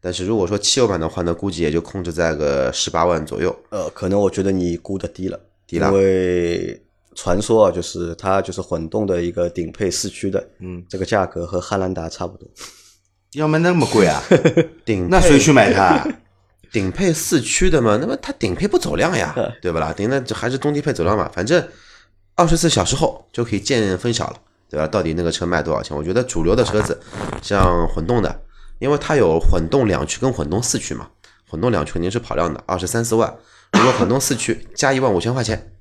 [0.00, 3.54] 但是如果说汽油版的话呢，估计也就控制在个十八万左右。
[3.68, 6.82] 呃，可能我觉得你估的低了，低了因为
[7.14, 12.48] 传说啊，就是它就是混动的一个顶配四驱的，嗯，这个价格和汉兰达差不多。
[13.34, 14.22] 要卖那么贵啊？
[14.84, 16.06] 顶那谁去买它？
[16.72, 19.92] 顶配四驱的嘛，那么它顶配不走量呀，对不啦？
[19.92, 21.66] 顶那还是中低配走量嘛，反正
[22.36, 24.36] 二十四小时后就可以见分晓了，
[24.68, 24.86] 对吧？
[24.86, 25.96] 到底那个车卖多少钱？
[25.96, 27.00] 我觉得主流的车子，
[27.42, 28.40] 像混动的，
[28.78, 31.08] 因为它有混动两驱跟混动四驱嘛，
[31.48, 33.32] 混动两驱肯定是跑量的，二十三四万，
[33.72, 35.72] 如果混动四驱加一万五千块钱，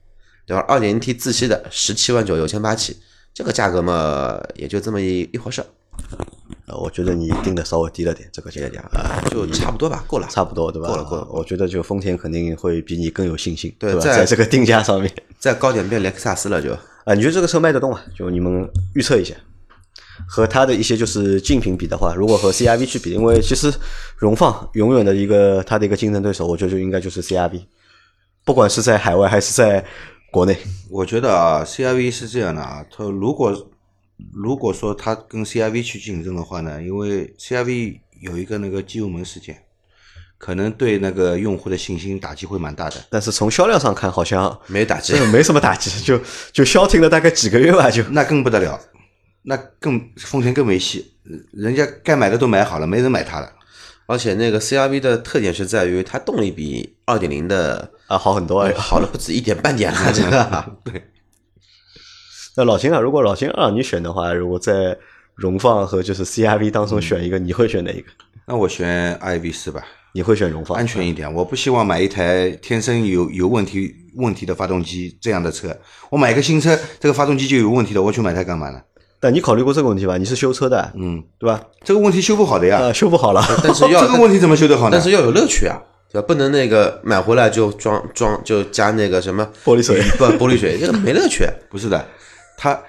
[0.50, 0.66] 对吧？
[0.68, 2.98] 二点零 T 自吸的十七万九九千八起，
[3.36, 5.66] 这个价格嘛，也就这么一一回事儿，
[6.66, 8.60] 呃，我觉得你定的稍微低了点，这个价
[8.92, 10.88] 格啊，就差不多吧，够了，差不多对吧？
[10.88, 13.76] 够了够了啊我觉得就丰田肯定会比你更有信心，吧？
[13.82, 16.76] 对吧在这个定价上面 再高点变雷克萨斯了就。
[17.06, 18.02] 啊，你觉得这个车卖得动吗？
[18.18, 19.36] 就你们预测一下，
[20.28, 23.72] 和它的一些就是竞品比的话，如果和 CRV 去比，因为其实
[24.18, 27.62] 荣放永远的一个它的一个竞争对手，我觉得就应该就是 CRV，
[28.44, 29.84] 不管是在海外还是在
[30.32, 30.58] 国内。
[30.90, 33.70] 我觉得啊，CRV 是这样的啊，它如果
[34.34, 39.64] 如果说它跟 CRV 去竞争的话呢，因为 CRV 有一个那个机油门事件，
[40.38, 42.98] 可能对那个用户的信心打击会蛮大的。
[43.10, 46.20] 但是从销量上看，好像没打击这，个 没什么打击，就
[46.52, 48.80] 就消停了大概几个月吧，就那更不得了，
[49.44, 51.14] 那更丰田更没戏，
[51.54, 53.54] 人家该买的都买好了，没人买它了。
[54.06, 58.70] 而且那个 CRV 的特点是在于它动力比二点零的啊好很多啊。
[58.78, 60.66] 好了不止一点半点了，真的。
[60.84, 61.02] 对
[62.58, 64.98] 那老秦啊，如果老秦让你选的话，如果在
[65.36, 68.08] 荣放和就是 CRV 当中选一个，你会选哪一个？
[68.46, 69.82] 那我选 iV 四吧，
[70.14, 70.78] 你会选荣放？
[70.78, 71.34] 安全一点。
[71.34, 75.74] 我不希望买一台天生有有问题问题的发动机这样的车。
[76.10, 78.82] 我买个新车，这个发动机就有问题的，我去买它干嘛呢？
[79.22, 80.18] 但你考虑过这个问题吧？
[80.18, 81.62] 你是修车的，嗯，对吧？
[81.86, 82.80] 这个问题修不好的呀。
[82.80, 84.92] 呃，修不好了，但是要 这个问题怎么修得好呢？
[84.94, 85.78] 但是要有乐趣啊，
[86.12, 86.28] 对吧？
[86.28, 91.48] 不能那个买回来就装装就加那个什么玻璃水不玻璃水，这个没乐趣。
[91.70, 92.08] 不是的，
[92.58, 92.82] 它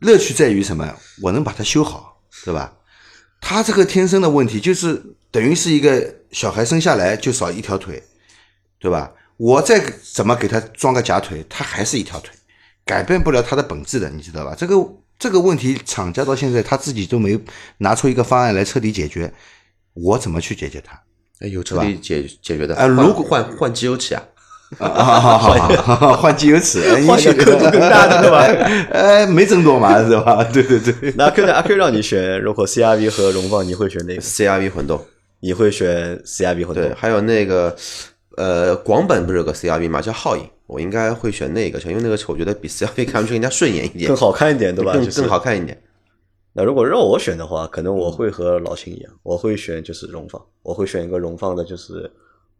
[0.00, 0.94] 乐趣在于什么？
[1.22, 2.72] 我能把它修好，对吧？
[3.40, 8.02] 他这个天生的问题就是等于是一个小孩生下来就少一条腿，
[8.78, 9.12] 对吧？
[9.36, 9.82] 我再
[10.14, 12.34] 怎么给他装个假腿，他还是一条腿，
[12.84, 14.54] 改变不了他的本质的，你知道吧？
[14.56, 14.74] 这个
[15.18, 17.38] 这个问题，厂家到现在他自己都没
[17.78, 19.32] 拿出一个方案来彻底解决，
[19.92, 21.00] 我怎么去解决它？
[21.40, 24.22] 哎有彻底解解决的哎如果换换换机油器啊，
[24.78, 28.42] 啊啊好好好，换机油尺，换个刻度更大的对吧？
[28.90, 30.42] 呃，没增多嘛，是吧？
[30.52, 31.12] 对对对。
[31.16, 31.52] 那阿 Q 呢？
[31.52, 35.00] 阿 Q 让你选，如果 CRV 和荣放，你会选哪个？CRV 混动，
[35.40, 37.76] 你会选 CRV 混动对，还有那个
[38.36, 44.92] 呃，广本不是有个 CRV 嘛，叫皓影，我应该会选那个车，因为那个车我觉得比 CRV 看上去更加顺眼一点，更好看一点，对吧？
[44.94, 45.80] 更就更好看一点。
[46.58, 52.10] 那如果让我选的话，可能我会和老秦一样，我会选就是荣放，我会选一个荣放的，就是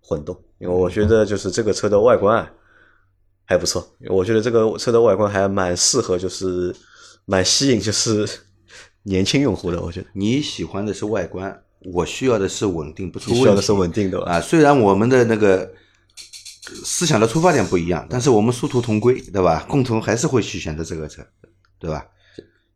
[0.03, 2.53] 混动，因为我觉得就是这个车的外观啊
[3.47, 6.77] 还不错，我觉得这个车的外观还蛮适合，就是
[7.25, 8.29] 蛮吸引就是
[9.05, 11.63] 年轻用户的，我觉得你喜欢的是外观，
[11.95, 13.39] 我需要的是稳定，不出问题。
[13.39, 14.33] 你需要的是稳定的吧？
[14.33, 15.73] 啊，虽然我们的那个
[16.85, 19.65] 思想的出发点不一样，但是我们殊途同归，对吧？
[19.67, 21.23] 共同还是会去选择这个车，
[21.79, 22.07] 对吧？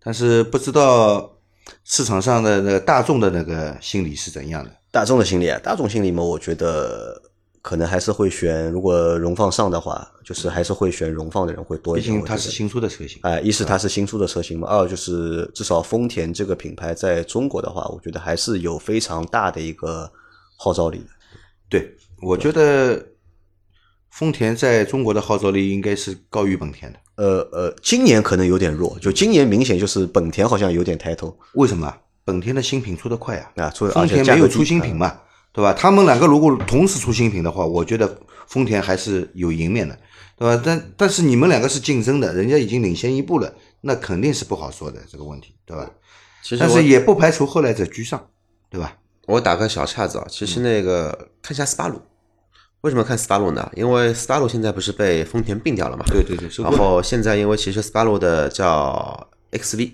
[0.02, 1.38] 但是不知道
[1.84, 4.70] 市场上的那个大众的那个心理是怎样的。
[4.90, 7.20] 大众的心理啊，大众心理嘛，我觉得
[7.62, 12.12] 可能还是会选，如果荣放上的话，就是还是会选荣放的人会多一点。
[12.12, 20.10] 毕竟我觉得它是新出的车型，哎，一是它是新出的车型嘛，二就是至少丰田这个品牌在中国的话，我觉得还是有非常大的一个
[20.56, 21.04] 号召力的。
[21.68, 23.00] 对我觉得
[24.10, 26.98] 丰田在中国的号召力应该是高于本田的。
[27.16, 31.94] 呃呃，今年可能有点弱，就今年明显就是本田好像有点抬头为什么？
[32.24, 35.20] 本田的新品出的快啊，啊，出丰田没有出新品嘛，
[35.52, 35.72] 对吧？
[35.72, 39.98] 他们两个如果同时出新品的话，我觉得丰田还是有赢面的，
[40.36, 40.62] 对吧？
[40.64, 45.90] 但但是你们两个是竞争的，人家已经领先一步了，那肯定是不好说的这个问题，对吧？
[46.42, 48.28] 其实但是也不排除后来者居上，
[48.70, 48.96] 对吧？
[49.26, 52.00] 我打个小岔子啊，其实那个看一下斯巴鲁，
[52.82, 53.70] 为什么看斯巴鲁呢？
[53.74, 56.04] 因为斯巴鲁现在不是被丰田并掉了嘛？
[56.10, 59.92] 对对对，然后现在因为其实斯巴鲁的叫 XV，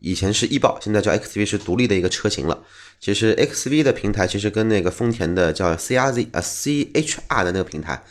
[0.00, 2.62] 以前是易豹，现在叫 XV 是独立的一个车型了。
[3.00, 8.02] 其实 XV 的平台其实跟那个丰田的叫 CRZ 呃 CHR 的那个平台，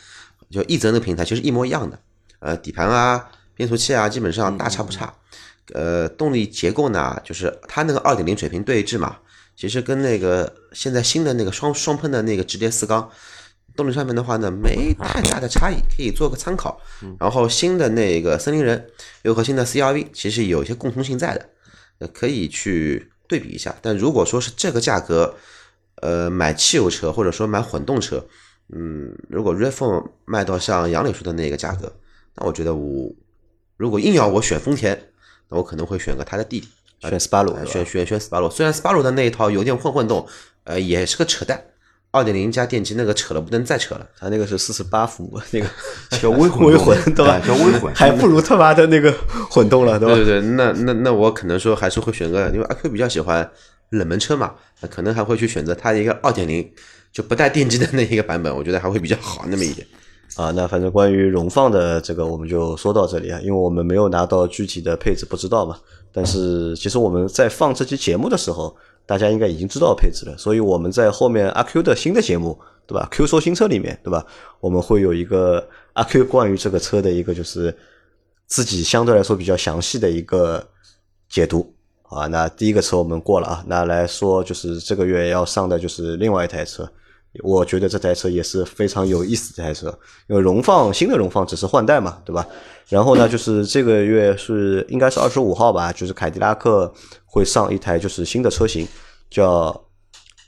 [0.50, 1.98] 就奕泽那个平台其实一模一样的。
[2.40, 5.12] 呃，底盘啊、变速器啊，基本上大差不差。
[5.74, 9.18] 呃，动力结构呢，就是它那个二点零水平对置嘛，
[9.54, 13.10] 其实跟那个现在新的那个双双喷的那个直列四缸，
[13.78, 16.78] 动力上面的话呢，没太大的差异，可以做个参考。
[17.18, 18.90] 然后新的那个森林人
[19.22, 21.48] 又和新的 CRV 其实有一些共通性在的，
[22.00, 23.74] 呃，可以去对比一下。
[23.80, 25.36] 但如果说是这个价格，
[26.02, 28.26] 呃，买汽油车或者说买混动车，
[28.74, 31.92] 嗯，如果 RAV4 卖到像杨磊说的那个价格，
[32.34, 33.10] 那我觉得我
[33.76, 35.00] 如果硬要我选丰田，
[35.48, 36.68] 那我可能会选个他的弟弟。
[37.00, 40.26] 选斯巴鲁选选选斯巴鲁，虽然斯巴鲁的那一套油电混混动，
[40.64, 41.62] 呃，也是个扯淡，
[42.10, 44.06] 二点零加电机那个扯了不能再扯了。
[44.18, 45.66] 它那个是四十八伏那个
[46.20, 47.42] 叫微混微混对吧啊？
[47.46, 49.12] 叫微混 还不如他妈的那个
[49.50, 50.14] 混动了，对吧？
[50.14, 53.48] 对对对，那那那我可能说还是会选个，因为阿 Q 比较喜欢
[53.90, 54.54] 冷门车嘛，
[54.90, 56.68] 可能还会去选择它的一个二点零
[57.12, 59.86] 就不带电机的那一个版本，我觉得还会比较好那么一点。
[60.36, 65.76] 啊，那反正关于荣放的这个我们就说到这里啊，因为我们没有拿到具体的配置，不知道嘛。
[66.12, 68.74] 但是其实我们在放这期节目的时候，
[69.08, 74.22] 大家应该已经知道配置了，所以我们在后面阿 Q 的新的节目，对吧？Q 说新车里面，对吧？
[74.60, 77.74] 我们会有一个阿 Q 关于这个车的一个就是
[78.46, 80.62] 自己相对来说比较详细的一个
[81.30, 81.74] 解读。
[82.10, 86.86] 啊，那第一个车我们过了啊，那来说就是这个月要上的就是另外一台车，
[87.42, 89.88] 我觉得这台车也是非常有意思的一台车，
[90.26, 92.46] 因为荣放新的荣放只是换代嘛，对吧？
[92.88, 96.92] 然后呢，就是这个月是应该是二十五号吧，就是凯迪拉克
[97.26, 98.88] 会上一台就是新的车型，
[99.28, 99.88] 叫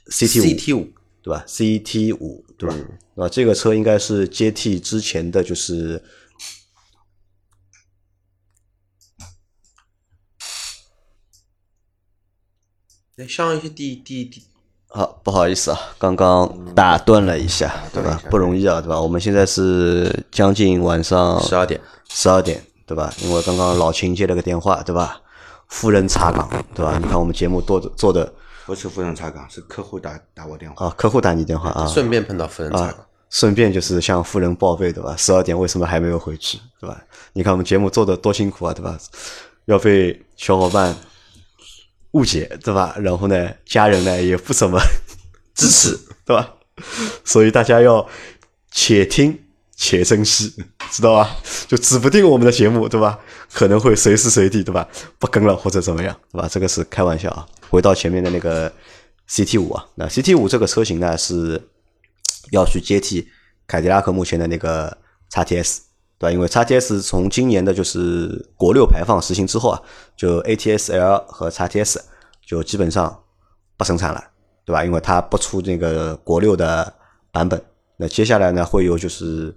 [0.07, 2.75] CT 五对吧？CT 五对吧？
[3.13, 6.03] 那这个车应该是接替之前的就是
[13.17, 14.43] 那上一些第第第
[14.93, 18.21] 好，不好意思啊，刚刚打断了一下，对吧？
[18.29, 18.99] 不容易啊，对吧？
[18.99, 23.11] 我们现在是将近晚上十二点，十二点，对吧？
[23.21, 25.21] 因为刚刚老秦接了个电话，对吧？
[25.69, 26.99] 夫人查岗，对吧？
[27.01, 28.33] 你看我们节目做的做的
[28.65, 30.87] 不是夫人查岗，是客户打打我电话。
[30.87, 32.95] 啊，客户打你电话啊，顺便碰到夫人查啊，
[33.29, 35.15] 顺便就是向夫人报备，对吧？
[35.17, 37.01] 十二点为什么还没有回去，对吧？
[37.31, 38.97] 你看我们节目做的多辛苦啊，对吧？
[39.65, 40.93] 要被小伙伴
[42.11, 42.95] 误解，对吧？
[42.99, 44.79] 然后呢，家人呢也不怎么
[45.55, 46.53] 支持，对吧？
[47.23, 48.07] 所以大家要
[48.71, 49.37] 且听
[49.75, 50.53] 且珍惜，
[50.91, 51.37] 知道吧？
[51.67, 53.19] 就指不定我们的节目，对吧？
[53.53, 54.87] 可能会随时随地，对吧？
[55.19, 56.47] 不更了或者怎么样，对吧？
[56.51, 57.47] 这个是开玩笑啊。
[57.69, 58.71] 回到前面的那个
[59.29, 61.69] CT 五啊，那 CT 五这个车型呢是
[62.51, 63.29] 要去接替
[63.65, 64.97] 凯迪拉克目前的那个
[65.31, 65.77] XTS，
[66.21, 66.31] 对吧？
[66.31, 69.81] 因为 XTS 从今年的就是国六排放实行之后啊，
[70.15, 71.97] 就 ATS-L 和 XTS
[72.45, 73.23] 就基本上
[73.75, 74.23] 不生产了，
[74.63, 74.85] 对吧？
[74.85, 76.93] 因为它不出那个国六的
[77.31, 77.59] 版本。
[77.97, 79.55] 那接下来呢，会有就是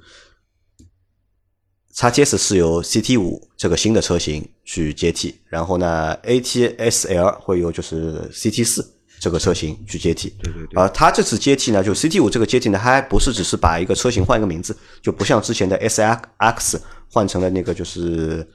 [1.92, 8.93] x T S 是由 C T 五这个新的车型去接替，然后呢 A T S L 会有就是 C T 四
[9.24, 10.28] 这个车型去接替。
[10.42, 16.02] 对对对而它这次接替呢，就 C T 五这个接替呢，它还不是只是把一个车型换一个名字，就不像之前的 S
[16.36, 18.46] X 换成了那个就是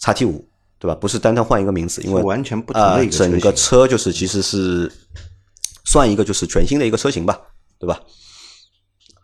[0.00, 0.94] x T 五，对吧？
[0.94, 4.90] 不是单单换一个名字，因为完全不同啊的一个整个车就是其实是
[5.84, 7.38] 算一个就是全新的一个车型吧，
[7.78, 8.00] 对吧？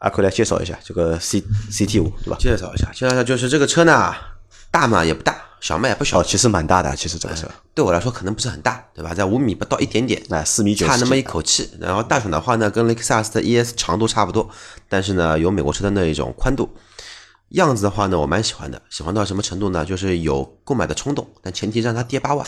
[0.01, 2.37] 阿奎来介绍一下这个 C C T 五，对吧？
[2.39, 4.15] 介绍一下，介绍一下，就是这个车呢，
[4.71, 9.13] 大嘛也不大，小嘛也不小哦，，其实蛮大的，其实这个车，对我来说可能不是很大，对吧？
[9.15, 11.71] 在五米不到一点点，那四米九，差那么一口气。
[11.81, 14.49] 然后大小的话呢，跟雷克萨斯的 ES 长度差不多，
[14.89, 16.69] 但是呢，有美国车的那一种宽度。
[17.51, 19.85] 样子的话呢，我蛮喜欢的，喜欢到什么程度呢？
[19.85, 22.47] 就是有购买的冲动，但前提让它跌八万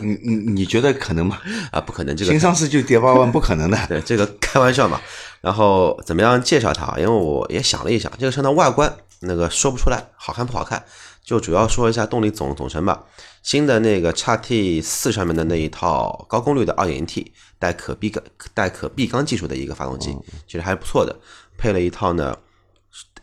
[0.00, 1.38] 你你你觉得可能吗？
[1.72, 3.78] 啊，不可能，这个新上市就跌八万， 不可能的。
[3.88, 5.00] 对，这个开玩笑嘛。
[5.40, 6.98] 然后怎么样介绍它？
[6.98, 10.84] 因为我也想了一想，这个车的外观那个说不出来好看不好看，
[11.24, 13.04] 就主要说一下动力总总成吧。
[13.42, 17.26] 新的那个 x T 四上面的那一套高功率的 2.0T
[17.58, 20.14] 带可闭缸带可闭缸技术的一个发动机，
[20.46, 21.18] 其实还是不错的，
[21.56, 22.38] 配了一套呢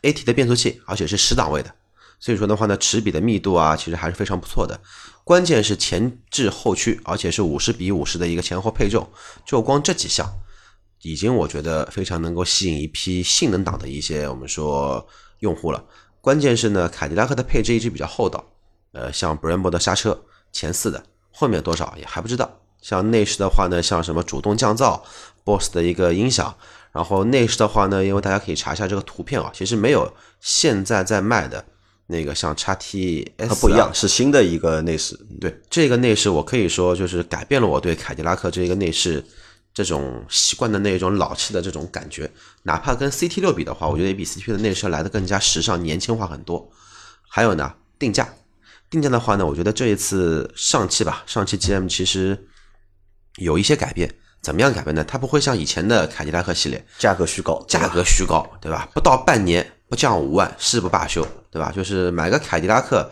[0.02, 1.74] AT 的变速器，而且是十档位的。
[2.20, 4.80] 所以说的话呢，齿比的密度啊，其实还是非常不错的。
[5.24, 9.08] 关键是前置后驱，而且是五十比五十的一个前后配重，
[9.46, 10.32] 就光这几项，
[11.02, 15.08] 已经我觉得非常能够吸引一批性能党的一些我们说
[15.40, 15.84] 用户了。
[16.22, 18.46] 关键是呢，凯迪拉克的配置一直比较厚道，
[18.92, 22.60] 呃，像 Brembo 的刹车前四的，后面多少也还不知道。
[22.82, 25.02] 像内饰的话呢，像什么主动降噪、
[25.44, 26.56] BOSS 的一个音响，
[26.92, 31.64] 然后内饰的话呢，因为大家可以查一下这个图片啊，其实没有现在在卖的
[32.08, 35.20] 那个像 x T S 它不一样，是新的一个内饰。
[35.40, 39.24] 对这个内饰，我可以说就是改变了我对凯迪拉克这个内饰
[39.74, 42.30] 这种习惯的那种老气的这种感觉。
[42.64, 46.72] 哪怕跟 CT 六比的话，我觉得也比 CT 的内饰来的更加时尚、年轻化很多。
[47.28, 48.34] 还有呢，定价，
[48.90, 52.48] 定价的话呢，我觉得这一次上汽吧，上汽 GM 其实
[53.38, 54.16] 有一些改变。
[54.42, 55.04] 怎么样改变呢？
[55.04, 58.90] 它不会像以前的凯迪拉克系列，价格虚高，价格虚高，对吧？
[58.92, 61.72] 不到半年不降五万，誓不罢休，对吧？
[61.72, 63.08] 就是买个凯迪拉克，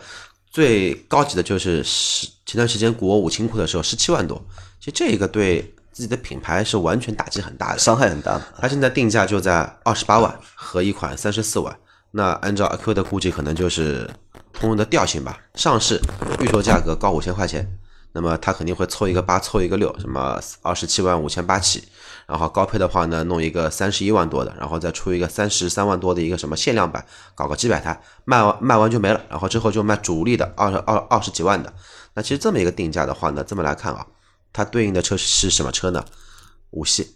[0.50, 4.44] 最高级的就是十前段时间国五清库的时候十七万多，
[4.80, 7.78] 其实这一个对自己的品牌是完全打击很大的。
[7.78, 8.42] 伤害很大嘛。
[8.60, 11.76] 它现在定价就在二十八万和一款三十四万，
[12.12, 14.08] 那按照阿 Q 的估计，可能就是
[14.52, 15.38] 通用的调性吧。
[15.54, 16.00] 上市
[16.40, 17.68] 预售价格高五千块钱，
[18.12, 21.84] 那么它肯定会凑一个八，凑一个六，什么二十七万五千八起。
[22.26, 29.20] 然后高配的话呢，弄一个三十一万多的，然后再出一个三十三万多的一个什么限量版，搞个几百台，卖完卖完就没了。
[29.28, 31.72] 然后之后就卖主力的二十二二十几万的。
[32.14, 34.06] 那其实这么一个定价的话呢，这么来看啊，
[34.52, 36.04] 它对应的车是什么车呢？
[36.70, 37.14] 五系，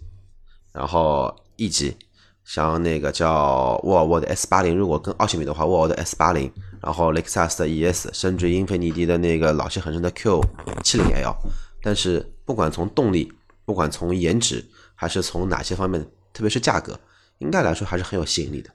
[0.72, 1.96] 然后 E 级，
[2.44, 10.40] 像那个叫沃尔沃的 S 八零，如果跟奥西米的话，沃尔沃的 S 八零，然后雷克萨斯的 ES，甚至英菲尼迪的那个老气横生的 Q
[10.82, 11.34] 七零 L。
[11.82, 13.32] 但是不管从动力，
[13.64, 16.98] 不管从颜值，还是从哪些方面，特别是价格，
[17.38, 18.70] 应该来说还是很有吸引力的。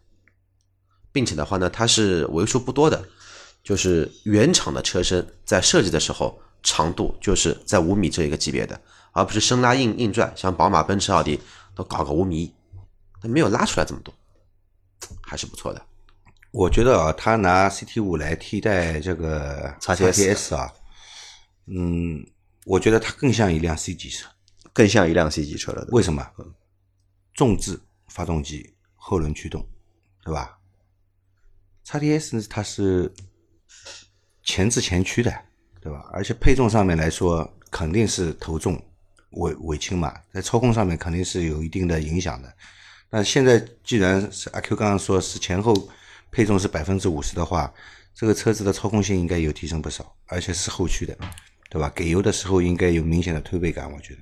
[1.11, 3.03] 并且的话呢，它是为数不多的，
[3.63, 8.79] 就是原厂的车身在设计的时候长度就是在五米这一个级别的，
[9.11, 11.39] 而不是生拉硬硬拽，像宝马、奔驰、奥迪
[11.75, 12.53] 都搞个五米一，
[13.21, 14.13] 它没有拉出来这么多，
[15.21, 15.81] 还是不错的。
[16.51, 20.73] 我觉得啊，他拿 CT 五来替代这个 XTS XTS 啊，
[21.67, 22.25] 嗯，
[22.65, 24.27] 我觉得它更像一辆 C 级车。
[24.71, 25.85] 更像一辆 C 级车了。
[25.89, 26.25] 为什么？
[27.33, 29.67] 重置发动机，后轮驱动，
[30.23, 30.57] 对吧
[31.85, 33.13] ？XTS 它是
[34.43, 35.33] 前置前驱的，
[35.81, 36.09] 对吧？
[36.11, 38.81] 而且配重上面来说，肯定是头重
[39.31, 42.51] 尾尾轻嘛，在操控上面肯定是有一定的影响的。
[43.09, 45.73] 那现在既然是阿 Q 刚刚说是前后
[46.31, 47.73] 配重是百分之五十的话，
[48.13, 51.17] 这个车子的操控性应该有提升不少，而且是后驱的，
[51.69, 51.91] 对吧？
[51.95, 54.19] 给油的时候应该有明显的推背感，我觉得。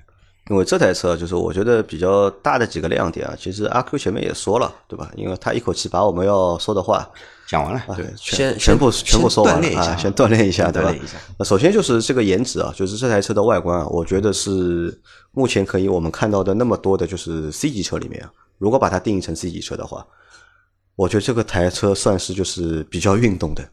[0.50, 5.12] 因为这台车就是我觉得比较大的几个亮点啊，其实阿 Q 前面也说了，对吧？
[5.14, 7.10] 因为他一口气把我们要说的话
[7.48, 11.14] 讲完了，对，全先全部全部说完了啊，先锻炼一下，对吧锻炼一下？
[11.38, 15.00] 那首先就是这个颜值啊，就是这台车的外观啊，我觉得是
[15.32, 20.06] 目前可以我们看到的那么多的，就是 C 级车里面啊，如果把它定义成 C 级车的话，
[20.94, 23.66] 我觉得这个台车算是就是比较运动的，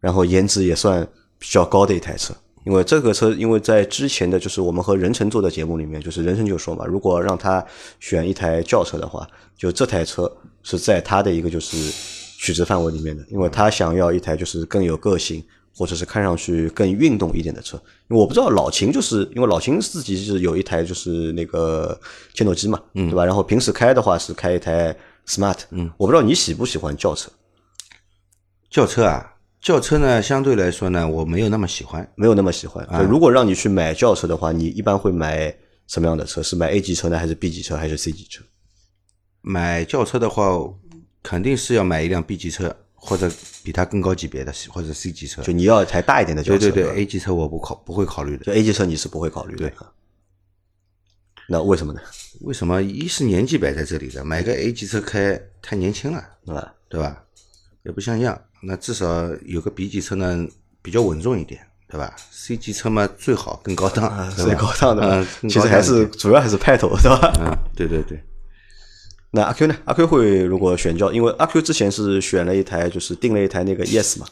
[0.00, 1.06] 然后颜值也算
[1.38, 2.32] 比较高的一台车。
[2.64, 7.62] 因为这个车，因为在之前的就是我们和任晨做的节目里面，就是任晨就说嘛，如果让他
[7.98, 9.28] 选一台轿车的话，
[9.58, 10.32] 就这台车
[10.62, 11.76] 是在他的一个就是
[12.42, 15.40] 取值范围里面的，因为他想要一台就是更有个性，
[15.76, 17.76] 或者是看上去更运动一点的车。
[18.08, 21.96] 因为我不知道老秦就是因为老秦自己是有一台就是那个
[22.34, 23.24] 切诺基嘛，对吧？
[23.24, 24.92] 然后平时开的话是开一台
[25.28, 27.30] smart，嗯，我不知道你喜不喜欢轿车。
[28.68, 32.10] 轿车啊，轿车呢相对来说呢，我没有那么喜欢。
[32.16, 32.84] 没有那么喜欢。
[32.98, 35.54] 就如果让你去买轿车的话，你一般会买
[35.86, 36.42] 什么样的车？
[36.42, 38.42] 是买 A 级车呢，还是 B 级车，还是 C 级车？
[39.42, 40.44] 买轿车的话，
[41.22, 43.30] 肯定是要买一辆 B 级车，或者
[43.62, 45.42] 比它更高级别的，或者 C 级车。
[45.42, 46.58] 就你要一台大一点的轿车。
[46.58, 48.44] 对对对吧，A 级车我不考不会考虑的。
[48.44, 49.68] 就 A 级车你是不会考虑的。
[49.68, 49.74] 对
[51.48, 52.00] 那为什么呢？
[52.42, 52.80] 为什么？
[52.82, 56.74] 一是年纪摆在这里的，买个 A 级车开太年轻了，对吧？
[56.88, 57.24] 对吧？
[57.84, 58.40] 也不像样。
[58.62, 60.46] 那至少有个 B 级车呢，
[60.80, 65.02] 比较稳重一点，对吧？C 级车嘛，最好更高档，最高档的
[65.42, 67.32] 嗯，其实还是主要还是派头，是吧？
[67.40, 68.22] 嗯，对对对。
[69.32, 69.74] 那阿 Q 呢？
[69.86, 74.26] 阿 Q 会如果选轿，因为阿 Q 之前是选了一台，就是订了一台那个 ES 嘛，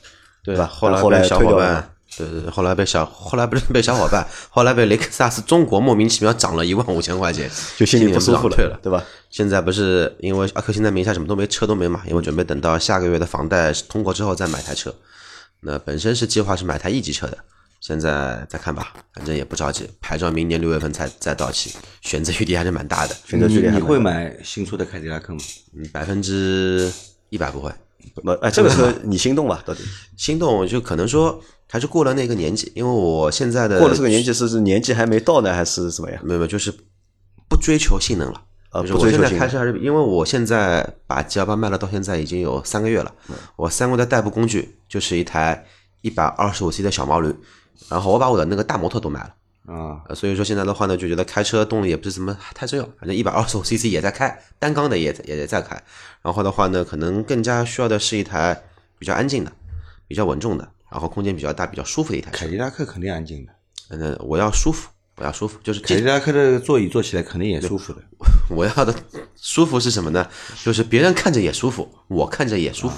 [0.44, 0.66] 对吧？
[0.66, 8.57] 后来后来被小伙退掉了伴，对对对，后来被小，后来不是被小伙伴，后来被雷克萨斯中国莫名其妙涨了一万五千块钱， 就心里不舒服了。
[8.82, 9.03] 对吧？
[9.30, 14.94] 现在不是因为阿 Q 现在名下什么都没，车都没买，因为准备等到下个月的房贷通过之后再买台车。
[15.61, 17.38] 那本身是计划是买台 E 级车的，
[17.80, 23.16] 现在再看吧，反正也不着急，牌照明年六月份才再到期，选择余地还是蛮大的。
[23.24, 25.40] 选择余地还你蛮大会买新出的凯迪拉克吗？
[25.74, 26.92] 嗯，百分之
[27.30, 27.72] 一百不会。
[28.14, 29.62] 不，哎，这个车你心动吧？
[29.64, 29.82] 到底
[30.16, 36.20] 心动就可能说还是过了那个年纪，因为我现在的过了这个年纪是是年纪还没到呢，还是怎么样？
[36.24, 36.70] 没有没有，就是
[37.48, 38.42] 不追求性能了。
[38.70, 45.64] 啊就是我现在不追求性能开车还是因为我现在把 G 幺八卖了到现在已经有三个月了，嗯我三个月的代步工具就是一台
[46.02, 47.34] 一百二十五 C 的小毛驴，
[47.88, 49.34] 然后我把我的那个大摩托都卖了。
[49.66, 55.80] 啊，呃，所以说现在的话呢，就觉得开车动力也不是什么太重要，反正一百二十五 CC 也在开，单缸的也在也在开。
[56.22, 58.60] 然后的话呢，可能更加需要的是一台
[58.98, 59.52] 比较安静的、
[60.08, 62.48] 比较稳重的，然后空间比较大、比较舒服的一台凯。
[62.48, 63.52] 迪拉克肯定安静的，
[63.90, 68.02] 嗯，我要舒服，我要舒服，就是凯迪拉克的座椅坐起来肯定也舒服的。
[68.50, 68.92] 我要的
[69.36, 70.26] 舒服是什么呢？
[70.64, 72.96] 就是别人看着也舒服，我看着也舒服。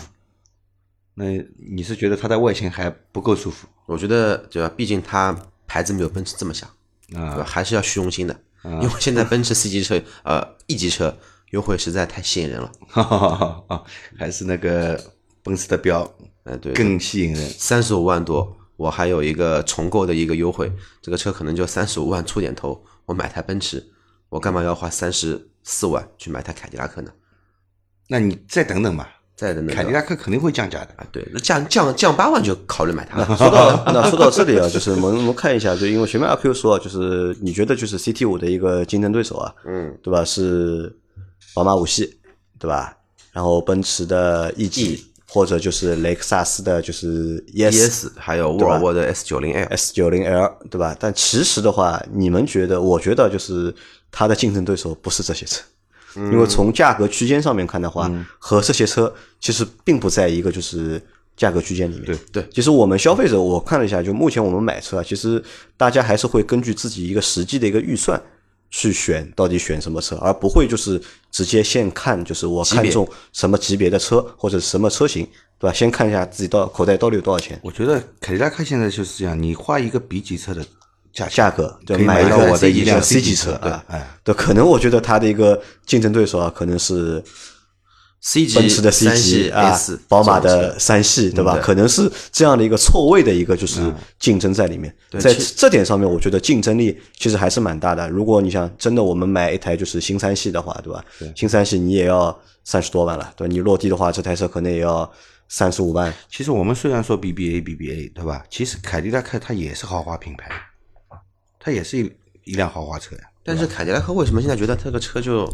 [1.15, 1.25] 那
[1.59, 4.73] 你是觉得它的外形还不够舒服我觉得对吧？
[4.77, 5.37] 毕竟它
[5.67, 6.69] 牌子没有奔驰这么响，
[7.09, 7.41] 对吧？
[7.41, 7.45] 啊？
[7.45, 11.19] 还是要虚荣心的，因为现在奔驰 C 级车呃 E 级车
[11.51, 12.73] 优惠实在太吸引人了。
[12.89, 13.85] 哈哈哈哈
[14.19, 14.99] 还是那个
[15.43, 16.11] 奔驰的标
[16.45, 17.51] 哎，对，更吸引人。
[17.51, 23.87] 三十五万多，我还有一个重购的一个优惠，这个车可能就三十五万出点头，我买台奔驰，
[24.31, 27.13] 我干嘛要花三十四万去买台凯迪拉克呢？
[28.09, 30.89] 那你再等等吧，再的那个凯迪拉克肯定会降价的。
[30.97, 33.27] 啊，对，那降降降八万就考虑买它了。
[33.37, 40.25] 说到那说到这里啊， 就是我们我们看一下，就因为前面阿 Q 说啊，就是你觉得就是 CT 五的一个竞争对手啊，嗯，对吧？
[40.25, 40.95] 是
[41.55, 42.19] 宝马五系，
[42.59, 42.97] 对吧？
[43.33, 50.95] 然后奔驰的 E 级，或者就是雷克萨斯的就是 ES ES 还有沃尔沃的 S 九零 L，S 九零 L，对吧？
[51.01, 52.81] 但其实的话，你们觉得？
[52.81, 53.75] 我觉得就是
[54.11, 55.63] 它的竞争对手不是这些车，
[56.17, 61.01] 因为从价格区间上面看的话，和这些车其实并不在一个就是
[61.37, 62.05] 价格区间里面。
[62.07, 65.43] 对对其实我们消费者，我看了一下，就目前我们买车啊，其实
[65.77, 68.21] 大家还是会根据自己一个实际的一个预算
[68.71, 71.01] 去选到底选什么车，而不会就是
[71.31, 75.27] 直接先看就是我看中什么级别的车或者什么车型，
[75.59, 75.73] 对吧？
[75.73, 80.65] 先看一下自己到口袋到底有多少钱，我觉得凯迪拉克现在就是这样，你花一个 B 级车的
[81.13, 87.23] 价价格就买一个到我的一辆 C 级车啊，哎，对，可能我觉得它的一个竞争对手啊，可能是
[88.21, 91.59] C 级奔驰的 C 级系啊宝马的三系，对吧？
[91.61, 93.81] 可能是这样的一个错位的一个就是
[94.19, 98.09] 竞争在里面，在这点上面，我觉得竞争力其实还是蛮大的。
[98.09, 101.05] 如果你想真的我们买一台就是新三系的话，对吧？
[101.35, 105.11] 新三系你也要三十多万了，对吧你落地的话，这台车可能也要
[105.49, 106.15] 三十五万。
[106.31, 108.45] 其实我们虽然说 BBA BBA 对吧？
[108.49, 110.49] 其实凯迪拉克它也是豪华品牌，
[111.65, 112.13] 它也是一
[112.45, 113.23] 一辆豪华车呀。
[113.45, 115.49] 但是凯迪拉克为什么现在觉得这个车就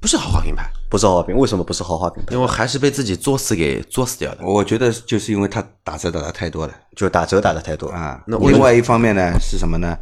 [0.00, 0.70] 不是豪华品牌？
[0.88, 2.34] 不是豪华品，为什么不是豪华品牌？
[2.34, 4.44] 因为还是被自己作死给作死掉的。
[4.44, 7.88] 我觉得就是因为它打折打的太多了就打折打的太多。
[7.90, 8.22] 啊。
[8.26, 9.94] 那另外一方面呢是什么呢？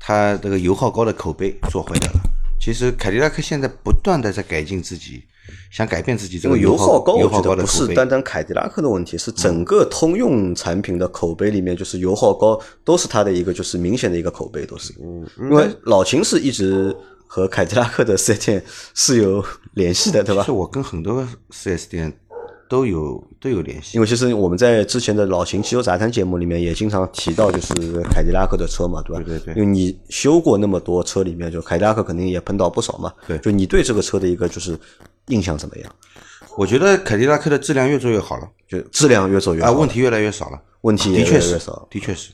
[0.00, 2.20] 它这个油耗高的口碑做坏掉了。
[2.60, 5.24] 其实凯迪拉克现在不断的在改进自己，
[5.70, 7.68] 想改变自己这因为个油耗高，油耗我觉得不。
[7.68, 14.94] 是单单凯迪拉克的问题，是整个通用产品的口碑里面，就是油耗高，都是它的一个就是明显的一个口碑，都是。
[15.00, 16.94] 嗯，因为老秦是一直
[17.26, 19.44] 和凯迪拉克的四 S 店 是有
[19.74, 20.52] 联系的，对吧其实？
[20.52, 22.12] 我跟很多四 S 店
[22.68, 24.00] 都有都有联系因。
[24.00, 27.74] 为其实我们在之前的老秦汽油杂谈节目里面也经常提到，就是
[28.10, 29.22] 凯迪拉克的车嘛，对吧？
[29.24, 33.12] 对对对因为你修过那么多车里面，就凯迪拉克肯定也碰到不少嘛。
[33.26, 34.78] 对就你对这个车的一个就是
[35.26, 35.94] 印象怎么样？
[36.56, 40.60] 我觉得凯迪拉克的质量越做越好了就质量越做越啊，好，问题越来越少了。
[40.82, 42.30] 问题也的确是越来越少。，的确是。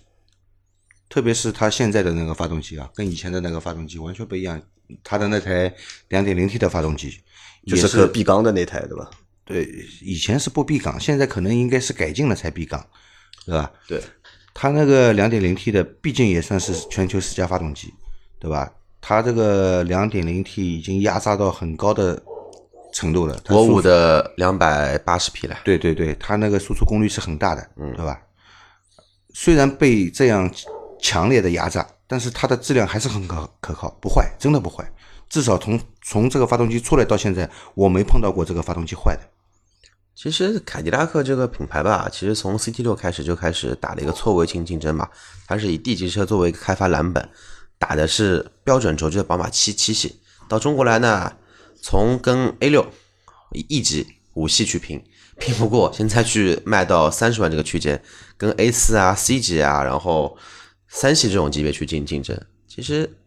[1.09, 4.61] 特别是它现在的那个发动机啊，跟以前的那个发动机完全不一样。
[5.03, 5.72] 它的那台
[6.11, 7.11] 2.0T 的发动机，
[7.66, 9.09] 就也是个闭缸的那台，对吧？
[9.45, 9.68] 对，
[10.01, 12.84] 以前是不闭缸，现在可能应该是改进了才闭缸，
[13.45, 13.70] 对吧？
[13.86, 14.03] 对，
[14.55, 17.92] 它那个两点零 T 的，毕竟也算是全球十佳发动机，
[18.38, 18.72] 对吧？
[19.01, 22.22] 它这个两点零 T 已经压榨到很高的
[22.95, 28.18] 程度了，国五的两百八十匹了，对对对，它那个输出功率是很大的，嗯，对吧？
[29.34, 30.51] 虽然被这样
[30.99, 34.90] 强烈的压榨，但是它的质量还是很可可靠，不坏，真的不坏。
[35.28, 39.22] 至少从从这个发动机出来到现在，我没碰到过这个发动机坏的。
[40.15, 45.09] 其实凯迪拉克这个品牌吧，其实从 CT 六开始就开始打了一个错位性竞争嘛，
[45.47, 47.29] 它是以 D 级车作为一个开发蓝本，
[47.79, 50.21] 打的是标准轴距的宝马七七系。
[50.49, 51.33] 到中国来呢，
[51.83, 52.87] 从跟 A 六
[53.53, 55.03] E 级五系去拼，
[55.39, 58.03] 拼不过，现在去卖到三十万这个区间，
[58.37, 60.39] 跟 A 四啊、C 级啊，然后
[60.89, 63.19] 三系这种级别去竞竞争，其实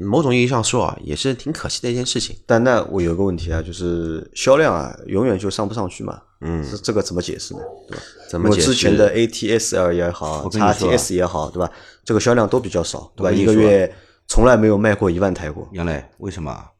[0.00, 2.36] 某种意义上说啊，也是挺可惜的一件事情。
[2.46, 6.22] 但那我有个问题啊，就是销量啊，永远就上不上去嘛。
[6.40, 7.60] 嗯，这这个怎么解释呢？
[7.88, 8.02] 对吧？
[8.02, 8.66] 因为怎么解释？
[8.66, 11.70] 之前的 ATS-L 也好我跟你说啊，XTS 也好，对吧？
[12.04, 13.30] 这个销量都比较少，对吧？
[13.30, 13.94] 一个月
[14.26, 15.68] 从来没有卖过一万台过。
[15.72, 16.70] 杨磊，为什么啊？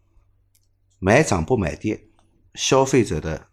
[1.01, 2.09] 买涨不买跌，
[2.55, 3.47] 消费者的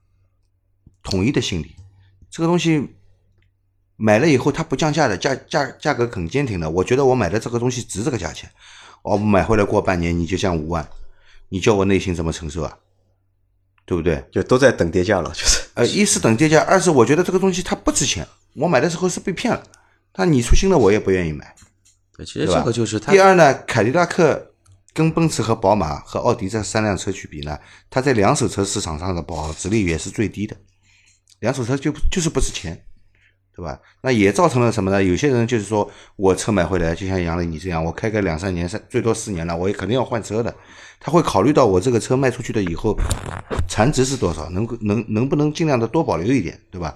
[1.04, 1.76] 统一的心理，
[2.30, 2.96] 这个东西
[3.96, 6.70] 买了以后它不降价的，价价价格很坚挺的。
[6.70, 8.50] 我觉得我买的这个东西值这个价钱，
[9.06, 10.88] 我买回来过半年你就降五万，
[11.50, 12.78] 你叫我内心怎么承受啊？
[13.86, 14.26] 对不对？
[14.32, 19.64] 就都在等跌价了，就是呃，一是等跌价，二是我觉得这个东西它不值钱，我买的时候是被骗了。
[20.16, 21.56] 那你出新的我也不愿意买。
[22.18, 24.54] 对，其实这个就是它第二呢，凯迪拉克
[24.92, 27.60] 跟奔驰和宝马和奥迪这三辆车去比呢，
[27.92, 30.58] 它在两手车市场上的保值率也是最低的，
[31.42, 32.84] 两手车就就是不值钱，
[33.56, 33.80] 对吧？
[34.02, 35.02] 那也造成了什么呢？
[35.02, 40.54] 有些人就是说我车买回来，就像杨磊你这样，我开个两三年，三最多四年了，我也肯定要换车的。
[41.00, 42.98] 他会考虑到我这个车卖出去的以后，
[43.68, 46.94] 残值是多少，能能能不能尽量的多保留一点，对吧？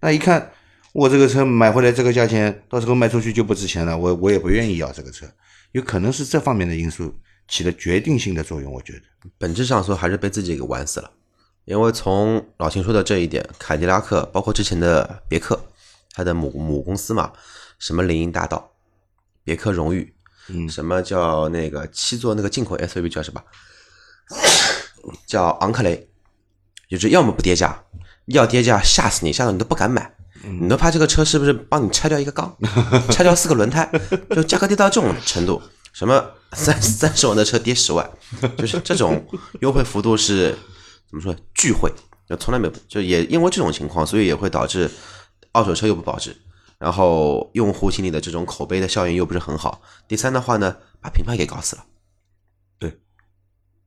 [0.00, 0.50] 那一看
[0.92, 5.26] 我这个车买回来这个价钱，到时候卖出去就不值钱了，我我也不愿意要这个车，
[5.72, 7.14] 有可能是这方面的因素
[7.48, 9.00] 起了决定性的作用，我觉得。
[9.38, 11.10] 本质上说还是被自己给玩死了。
[11.64, 15.56] 因为从老秦说的这一点，凯迪拉克包括之前的别克，
[16.12, 17.32] 它的母母公司嘛，
[17.78, 18.72] 什么林荫大道、
[19.44, 20.14] 别克荣誉，
[20.48, 23.42] 嗯什么叫那个七座那个进口 SUV 叫什么？
[25.26, 26.08] 叫昂克雷，
[26.88, 27.82] 就是要么不跌价，
[28.26, 30.14] 要跌价吓死你，吓到你都不敢买。
[30.44, 32.56] 你都怕这个车是不是帮你拆掉一个缸，
[33.12, 33.88] 拆掉四个轮胎，
[34.30, 38.10] 就价格跌到这种程度，什么三三十万的车跌十万，
[38.58, 39.24] 就是这种
[39.60, 40.50] 优惠幅度是
[41.08, 41.92] 怎么说巨惠，
[42.28, 44.90] 就从来没有，就也因为这种情况，所以也会导致
[45.52, 46.36] 二手车又不保值，
[46.78, 49.82] 然后用户心里的这种口碑的效应又不是很好。
[50.08, 51.84] 第三的话呢，把品牌给搞死了。
[52.78, 53.00] 对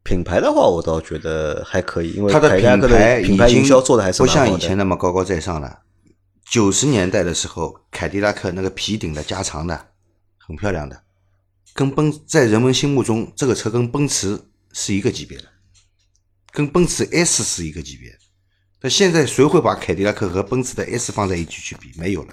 [0.03, 5.82] 品牌的话，我倒觉得还可以，因为它的凯迪拉克牌品牌营销做的还是不像以前那么高高在上了。
[6.47, 9.88] 九十年代的时候，凯迪拉克那个皮顶的加长的，
[10.38, 11.01] 很漂亮的，
[11.74, 14.39] 跟奔在人们心目中，这个车跟奔驰
[14.72, 15.45] 是一个级别的，
[16.51, 18.18] 跟奔驰 S 是一个级别的。
[18.86, 21.91] 那现在谁会把凯迪拉克和奔驰的 S 放在一起去比？
[21.97, 22.27] 没有了。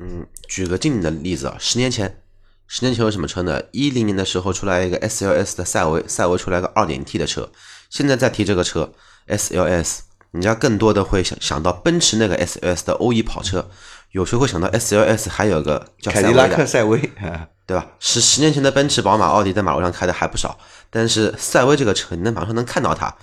[0.00, 2.22] 嗯，举个经典的例子啊，十年前，
[2.66, 3.62] 十年前有什么车呢？
[3.70, 7.52] 一零年的时候出来一个 SLS 的赛维，赛维出来个二点 T 的车，
[7.88, 8.92] 现在再提这个车
[9.28, 9.98] SLS，
[10.32, 13.70] 人家更多的会想想到奔驰那个 SLS 的欧 E 跑车，
[14.10, 17.86] 有时候会想到 SLS 还有个叫凯迪拉克赛威，啊对吧？
[18.00, 20.58] 十十年前的奔驰、宝马、奥迪在马路上开的还不少，
[20.90, 23.14] 但是赛威这个车，你能马路上能看到它。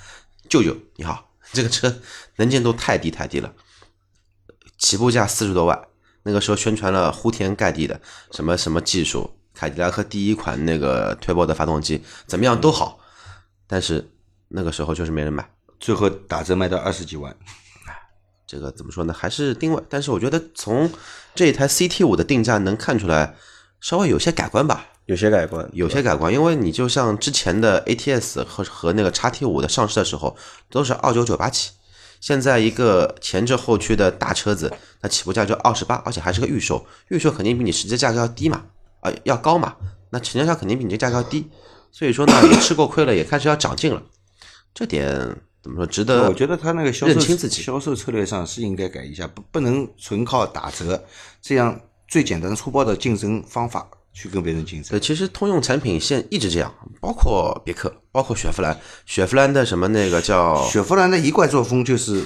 [0.47, 2.01] 舅舅你好，这个车
[2.37, 3.53] 能见度太低太低了，
[4.77, 5.87] 起步价四十多万。
[6.23, 12.99] 那个时候宣传了铺天盖地的什么什么技术，凯迪拉克第一款那个 Turbo 的发动机怎么样都好，
[13.65, 14.11] 但是
[14.49, 15.49] 那个时候就是没人买。
[15.79, 17.35] 最后打折卖到二十几万。
[18.45, 19.13] 这个怎么说呢？
[19.13, 20.91] 还是定位，但是我觉得从
[21.35, 23.35] 这一台 CT 五的定价能看出来，
[23.79, 24.87] 稍微有些改观吧。
[25.07, 30.35] 有些改观，有些改观，因为你就像之前的 ATS 和和那个 XT 五的上市的时候，
[30.69, 31.71] 都是二九九八起，
[32.19, 38.65] 现在一个前置后驱的大车子，那起步价就二十八，而且还是个预售，预售肯定比你实际价格要低嘛，
[38.99, 39.77] 啊、要高嘛，
[40.09, 41.49] 那成交价肯定比你这价格要低，
[41.89, 44.03] 所以说呢， 也吃过亏了，也开始要长进了，
[44.73, 45.09] 这点
[45.63, 46.27] 怎么说值得？
[46.27, 51.01] 我觉得他那个销售自己销售策略上是应该改一下，不不能纯靠打折
[51.41, 51.79] 这样
[52.09, 53.89] 最简单粗暴的竞争方法
[54.19, 54.99] 去跟别人竞争对，。
[54.99, 62.23] 其实通用产品线一直这样，包括别克，包括雪佛兰，雪佛兰的什么那个叫雪佛兰的一贯作风就是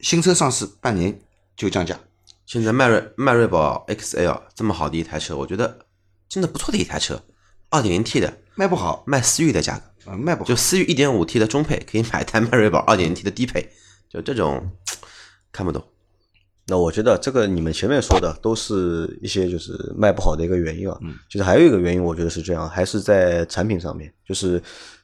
[0.00, 1.16] 新车上市半年
[1.56, 1.96] 就降价，
[2.44, 5.86] 现在迈锐迈锐宝 XL 这么好的一台车，我觉得
[6.28, 7.22] 真的不错的一台车，
[7.70, 9.04] 二点零 T 的，卖不好。
[9.06, 10.48] 卖思域的价格，啊、卖不好。
[10.48, 13.70] 就思域一点五 T 的中配可以买一台迈锐宝二点零 T 的低配，
[14.10, 14.72] 就这种
[15.52, 15.84] 看不懂。
[16.72, 24.58] 那我觉得这个你们前面说的都是一些就是卖不好的一个原因啊，嗯就是还有一个原因，我觉得是这样，还是在产品上面，就是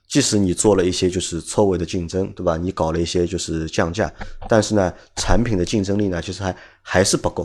[0.09, 2.57] 即使你做了一些就是错位的竞争，对吧？
[2.57, 4.11] 你搞了一些就是降价，
[4.49, 7.45] 但是呢，产品的竞争力呢，其实还还是不够，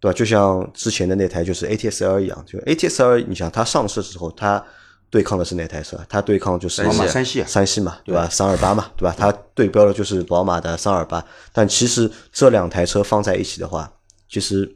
[0.00, 0.16] 对吧？
[0.16, 4.64] 就像之前的那台就是 ATS-L 一样，就 ATS-L，你想它上市时候，它
[5.12, 6.00] 对抗的是哪台车？
[6.08, 8.26] 它对抗就是宝马三系啊，三系嘛，对吧？
[8.30, 9.14] 三二八嘛，对吧？
[9.14, 13.92] 它对标的就是宝马的三二八，但其实这两台车放在一起的话，
[14.26, 14.74] 其实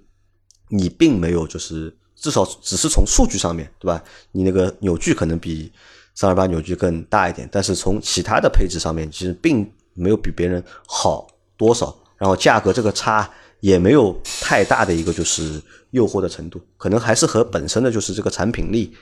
[0.68, 4.04] 你并没有就是至少只是从数据上面，对吧？
[4.30, 5.72] 你那个扭矩可能比
[6.14, 11.26] 三二八扭矩更大一点，但是从其他的配置上面，其实并没有比别人好
[11.56, 13.26] 多少，然后价格这个差
[13.60, 15.62] 也没有太大的一个就是
[15.92, 18.94] 诱惑的程度，可能还是和本身的就是这个产品力。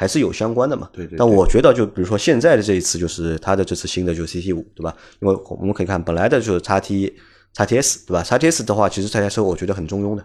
[0.00, 0.88] 还是有相关的嘛？
[0.94, 1.18] 对对。
[1.18, 4.96] 但我觉得，就比如说现在的这一次，就是它的这次新的就是 CT 五，对吧？
[5.20, 7.14] 因为我们可以看本来的就是叉 T
[7.52, 8.22] 叉 TS，对吧？
[8.22, 10.24] 叉 TS 的话，其实这台车我觉得很中庸的，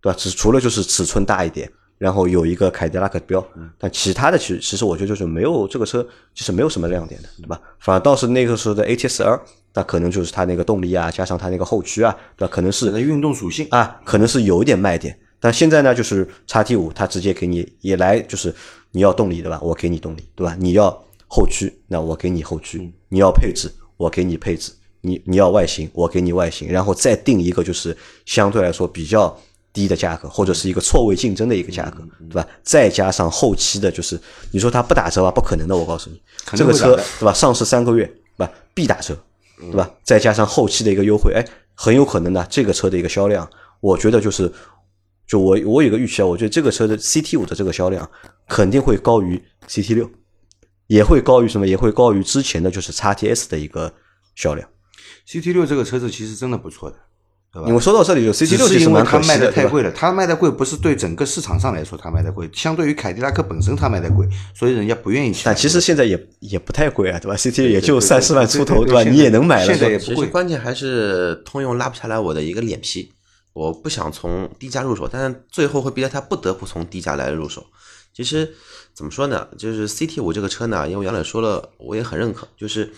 [0.00, 0.16] 对吧？
[0.18, 3.46] 只除了就是尺寸大一点，然后有一个凯迪拉克标，
[3.78, 6.02] 但其他的其实其实我觉得就是没有这个车
[6.34, 7.60] 其实没有什么亮点的，对吧？
[7.78, 9.38] 反而倒是那个时候的 ATS-L，
[9.74, 12.50] 那可能就是它那个动力啊，加上它那个后驱啊，对吧？
[12.50, 15.14] 可能是运动属性啊，可能是有一点卖点。
[15.42, 18.54] 但现在呢，就是叉 T 五，它直接给你也来就是。
[18.92, 19.60] 你要动力对吧？
[19.62, 20.56] 我给你动力对吧？
[20.58, 20.90] 你要
[21.28, 22.92] 后驱，那我给你后驱。
[23.08, 24.72] 你要配置，我给你配置。
[25.00, 26.70] 你你要外形，我给你外形。
[26.70, 29.36] 然后再定一个就是相对来说比较
[29.72, 32.46] 低的价格，或者是一个错位竞争的一个价格，对吧？
[32.62, 34.20] 再加上后期的，就是
[34.50, 35.30] 你说它不打折吧？
[35.30, 36.20] 不可能的，我告诉你，
[36.56, 37.32] 这个车对吧？
[37.32, 38.04] 上市三个月，
[38.36, 38.52] 对吧？
[38.74, 39.16] 必打折，
[39.58, 39.90] 对吧？
[40.02, 43.48] 再加上后期的一个优惠，哎，很有可能呢，这个车的一个销量，
[43.80, 44.52] 我觉得就是。
[45.26, 48.10] 就我我有个预期啊，我觉得这个车的 CT 五的这个销量
[48.50, 50.10] 肯定会高于 CT 六，
[50.88, 51.66] 也会高于什么？
[51.66, 53.94] 也会高于之前的就是 XTS 的一个
[54.34, 54.68] 销量。
[55.26, 56.96] CT 六这个车子其实真的不错的，
[57.54, 57.68] 对吧？
[57.68, 65.42] 因为说到这里，就 CT 六是因为它卖的太贵了，它卖的贵不是对整个市场上来说它卖的贵，相对于凯迪拉克本身它卖的贵，所以人家不愿意去。
[65.44, 69.04] 但其实现在也也不太贵啊，对吧？CT 六也就三四万出头，对吧？
[69.04, 69.66] 你也能买了。
[69.66, 73.12] 现在也不贵，关键还是通用拉不下来我的一个脸皮。
[73.52, 77.66] 我不想从低价入手，但是最后会逼得他不得不从低价来入手。
[78.12, 78.54] 其实
[78.92, 79.46] 怎么说呢？
[79.56, 82.92] 就是 CT 五这个车呢，因为杨磊说了，我也很认可，就是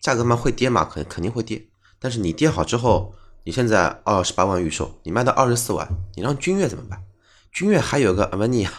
[0.00, 1.62] 价格嘛会跌嘛，肯肯定会跌。
[1.98, 7.00] 但是你跌好之后，你现在二十八万预售，你卖到二十四万，你让君越怎么办？
[7.52, 8.72] 君越还有个阿维尼亚，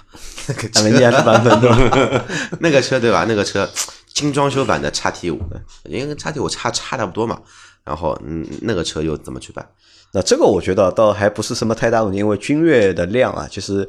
[0.47, 2.25] 那个阿维尼亚的版本对吧？
[2.59, 3.25] 那个车对吧？
[3.25, 3.69] 那个车
[4.13, 7.41] 精装修版的叉 T 五的，因为跟叉 T 五差差差不多嘛。
[7.85, 9.65] 然后嗯，那个车又怎么去办？
[10.11, 13.87] 那这个我觉得倒还不是什么太大问题，因为君越的量啊，其实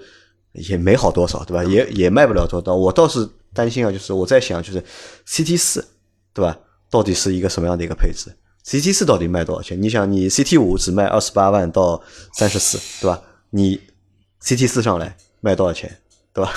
[0.56, 1.62] 也没好多少，对吧？
[1.64, 2.74] 也也卖不了多少。
[2.74, 4.82] 我倒是担心啊，就是我在想，就是
[5.26, 5.86] CT 四，
[6.32, 6.58] 对吧？
[6.90, 8.30] 到底是一个什么样的一个配置
[8.64, 9.80] ？CT 四到底卖多少钱？
[9.80, 12.02] 你想，你 CT 五只卖二十八万到
[12.32, 13.22] 三十四，对吧？
[13.50, 13.80] 你
[14.42, 16.00] CT 四上来卖多少钱，
[16.32, 16.52] 对吧？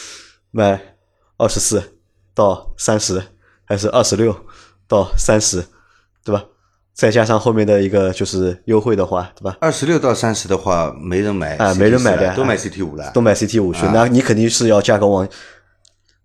[0.50, 0.96] 卖
[1.36, 1.98] 二十四
[2.34, 3.22] 到三十，
[3.64, 4.34] 还是二十六
[4.86, 5.64] 到三十，
[6.24, 6.44] 对吧？
[6.94, 9.56] 再加上后面的一个就是优惠的话，对吧？
[9.60, 13.80] 二十六到三十的话，没人买啊，没人买的，都买 CT 五了，都买 CT 五去。
[13.92, 15.26] 那你肯定是要价格往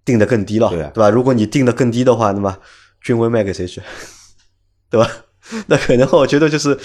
[0.03, 1.09] 定的更低了，对吧？
[1.09, 2.57] 如果你定的更低的话，那么
[3.01, 3.81] 君威卖给谁去？
[4.91, 5.09] 对吧？
[5.67, 6.77] 那可能我觉得就是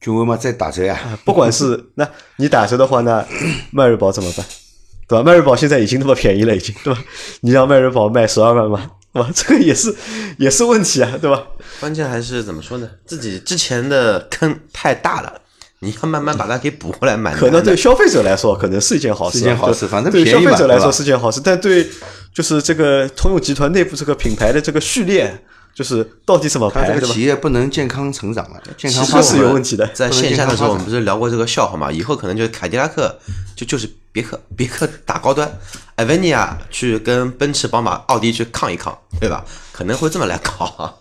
[0.00, 0.98] 君威嘛，再打折呀。
[1.24, 3.24] 不管是 那你打折的话，那
[3.70, 4.44] 迈锐宝怎么办？
[5.06, 5.22] 对吧？
[5.22, 7.00] 迈锐宝现在已经那么便宜了，已经对吧？
[7.42, 8.90] 你让迈锐宝卖十二万吗？
[9.20, 9.94] 哇，这个也是
[10.38, 11.44] 也是问题啊，对吧？
[11.78, 12.90] 关键还是怎么说呢？
[13.06, 15.40] 自己之前的坑太大了，
[15.78, 17.16] 你要慢慢把它给补回来。
[17.16, 19.86] 买可能对消费者来说，可能是一件好事，一件好事。
[19.86, 21.88] 反正对消费者来说是件好事，但对
[22.34, 26.92] 就是这个通用集团内部这个品牌的这个序列，就是到底怎么排？
[26.92, 29.86] 这个企业不能健康成长了，健康这是有问题的。
[29.94, 31.92] 在线下的时候，我们不是聊过这个笑话嘛？
[31.92, 33.16] 以后可能就是凯迪拉克
[33.54, 33.88] 就就是。
[34.14, 35.58] 别克，别克打高端，
[35.96, 39.44] 艾维尼亚去跟奔驰、宝马、奥迪去抗一抗，对吧？
[39.72, 41.00] 可能会这么来搞。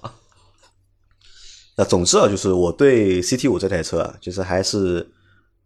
[1.77, 5.07] 那总之啊，就是我对 CT 五这台车啊，其实还是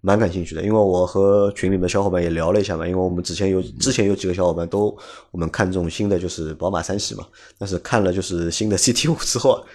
[0.01, 4.93] 蛮感兴趣的，因为我和群里面小伙伴也聊了一下嘛，因为我们之前有之前有几个小伙伴都
[5.31, 7.25] 我们看中新的就是宝马三系嘛，
[7.57, 9.65] 但是看了就是新的 CT 五之后，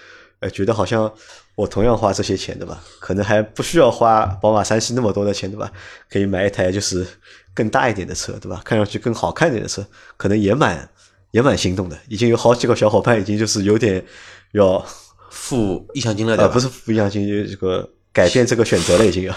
[0.40, 1.10] 哎，觉得好像
[1.54, 2.82] 我同样花这些钱对吧？
[3.00, 5.72] 可能还不需要花宝马三系那么多的钱对吧？
[6.10, 7.06] 可以买一台就是。
[7.54, 8.60] 更大一点的车，对吧？
[8.64, 9.86] 看上去更好看一点的车，
[10.16, 10.88] 可能也蛮
[11.32, 11.98] 也蛮心动的。
[12.08, 14.04] 已经有好几个小伙伴已经就是有点
[14.52, 14.84] 要
[15.30, 16.52] 付意向金了，对吧？
[16.52, 19.34] 不是付意向金，这个改变这个选择了，已经要。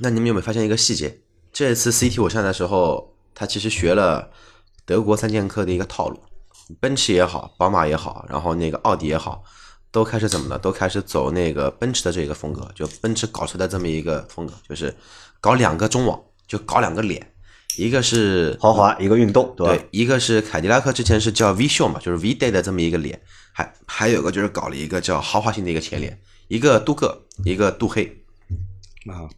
[0.00, 1.20] 那你们有没有发现一个细节？
[1.52, 4.30] 这次 CT 我上的时候，他其实学了
[4.84, 6.20] 德国三剑客的一个套路，
[6.78, 9.42] 奔驰也好，宝马也好，然后那个奥迪也好，
[9.90, 10.58] 都开始怎么呢？
[10.58, 14.94] 都开始走那个奔驰的这个风格，就奔驰搞出来这么一个风格，就是
[15.40, 17.24] 搞两个中网，就搞两个脸，
[17.76, 19.76] 一个是豪华一个运动，对吧？
[19.76, 23.20] 对，一个是凯迪拉克之前是叫 V 秀嘛，就是 V Day 的这么一个脸，
[23.52, 26.18] 还还有个就是搞了一个叫豪华型的一个前脸，
[26.48, 28.24] 一个镀铬，一个镀黑。
[29.06, 29.28] 啊，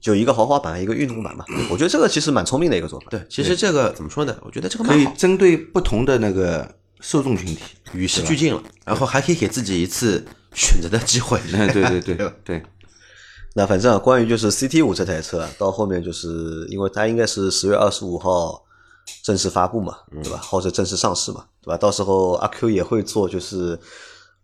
[0.00, 1.44] 就一个豪华版，一个运动版嘛。
[1.70, 3.06] 我觉得这个其实蛮聪明的一个做法。
[3.10, 4.36] 对，其实这个怎么说呢？
[4.42, 7.60] 我觉得这个可以针对不同的那个受众群体。
[7.92, 11.38] 与时俱进了，然后还可以给自己一次选择的机会。
[11.52, 12.62] 嗯，对对对对，
[13.54, 18.62] 那反正啊关于就是 CT 五这台车啊，到后面就是因为它应该是十月二十五号
[19.22, 20.38] 正式发布嘛，对吧？
[20.38, 21.76] 或者正式上市嘛，对吧？
[21.76, 23.78] 到时候阿 Q 也会做就是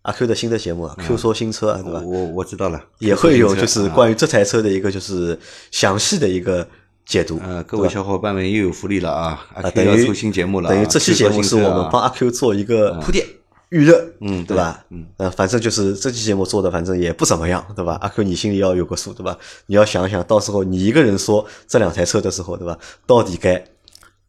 [0.02, 2.02] 阿 Q 的新的节目啊，Q 说新车啊，对吧？
[2.04, 5.38] 我我知道了，也会有就是关于这台车的一个就是
[5.70, 6.66] 详细的一个
[7.06, 7.40] 解读。
[7.42, 9.46] 呃各位小伙伴们又有福利了啊！
[9.54, 13.24] 阿啊，Q 等于要出新节目了啊，等于这期节目是我们帮帮阿 Q 做一个铺垫，
[13.70, 14.84] 预热，嗯对吧？
[14.90, 17.98] 嗯，呃，反正就是这期节目做的，反正也不怎么样，对吧？
[18.00, 19.36] 阿 Q，你心里要有个数，对吧？
[19.66, 22.78] 你要想想到时候你一个人说这两台车的时候，对吧？
[23.06, 23.62] 到底该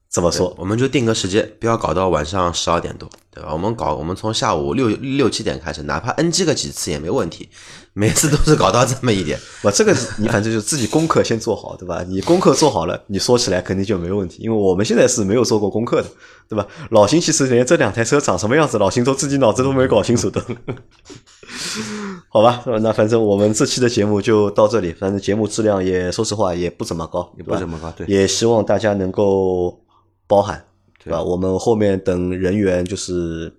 [0.10, 0.54] 怎么说？
[0.58, 3.54] 我们就定个时间，不要搞到晚上十二点多，对吧？
[3.54, 7.48] 我们搞，我们从下午六六七点开始，哪怕 NG 个几次也没问题，
[7.94, 9.38] 每次都是搞到这么一点。
[9.64, 12.04] 我，这个你反正就自己功课先做好，对吧？
[12.08, 16.08] 你功课做好了，你说起来肯定就没问题，因为我们现在是没有做过功课的，
[16.48, 16.66] 对吧？
[16.92, 20.44] 老邢其实连这两台车长什么样子，老邢都自己脑子都没搞清楚的。
[22.30, 29.82] 好吧，那反正我们这期的节目就到这里，反正节目质量也说实话也不怎么高，也不怎么高，对，也希望大家能够
[30.28, 30.64] 包涵，
[31.04, 31.22] 对吧？
[31.24, 33.52] 我们后面等人员就是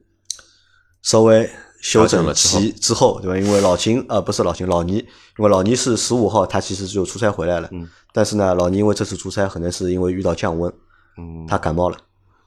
[1.03, 1.51] 稍微
[1.81, 3.39] 修整调整了之后齐之后，对吧？
[3.39, 4.97] 因为老秦啊、呃不是老秦，老倪，
[5.39, 10.73] 因为老倪是十五号，他其实就出差回来了，嗯，但是呢，老倪因为这次出差可能是因为遇到降温，
[11.17, 11.97] 嗯，他感冒了，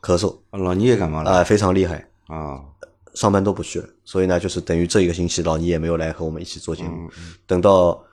[0.02, 2.62] 咳嗽啊老倪也感冒了啊、了非常厉害，啊，
[3.16, 7.08] 上班都不去了，所以呢，就是等于这一个星期老倪也没有来和我们一起做节目。
[7.08, 8.04] 嗯嗯等到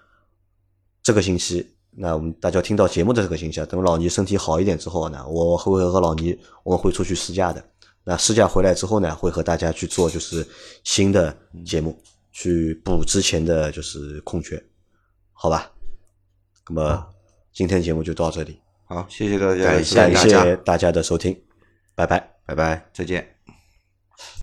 [1.02, 7.62] 这个星期，那我们大家听到节目的这个星期啊，等老倪身体好一点之后呢，我会和老倪我们会出去试驾的。
[8.04, 10.46] 那试驾回来之后呢，会和大家去做就是
[10.84, 11.96] 新的节目，
[12.32, 14.62] 去补之前的就是空缺，
[15.32, 15.70] 好吧？
[16.68, 17.06] 那么
[17.52, 21.38] 今天节目就到这里，好，谢谢大家，感谢大家谢大家的收听，
[21.94, 22.30] 拜拜。
[22.46, 22.88] 拜拜。
[22.92, 23.39] 再见。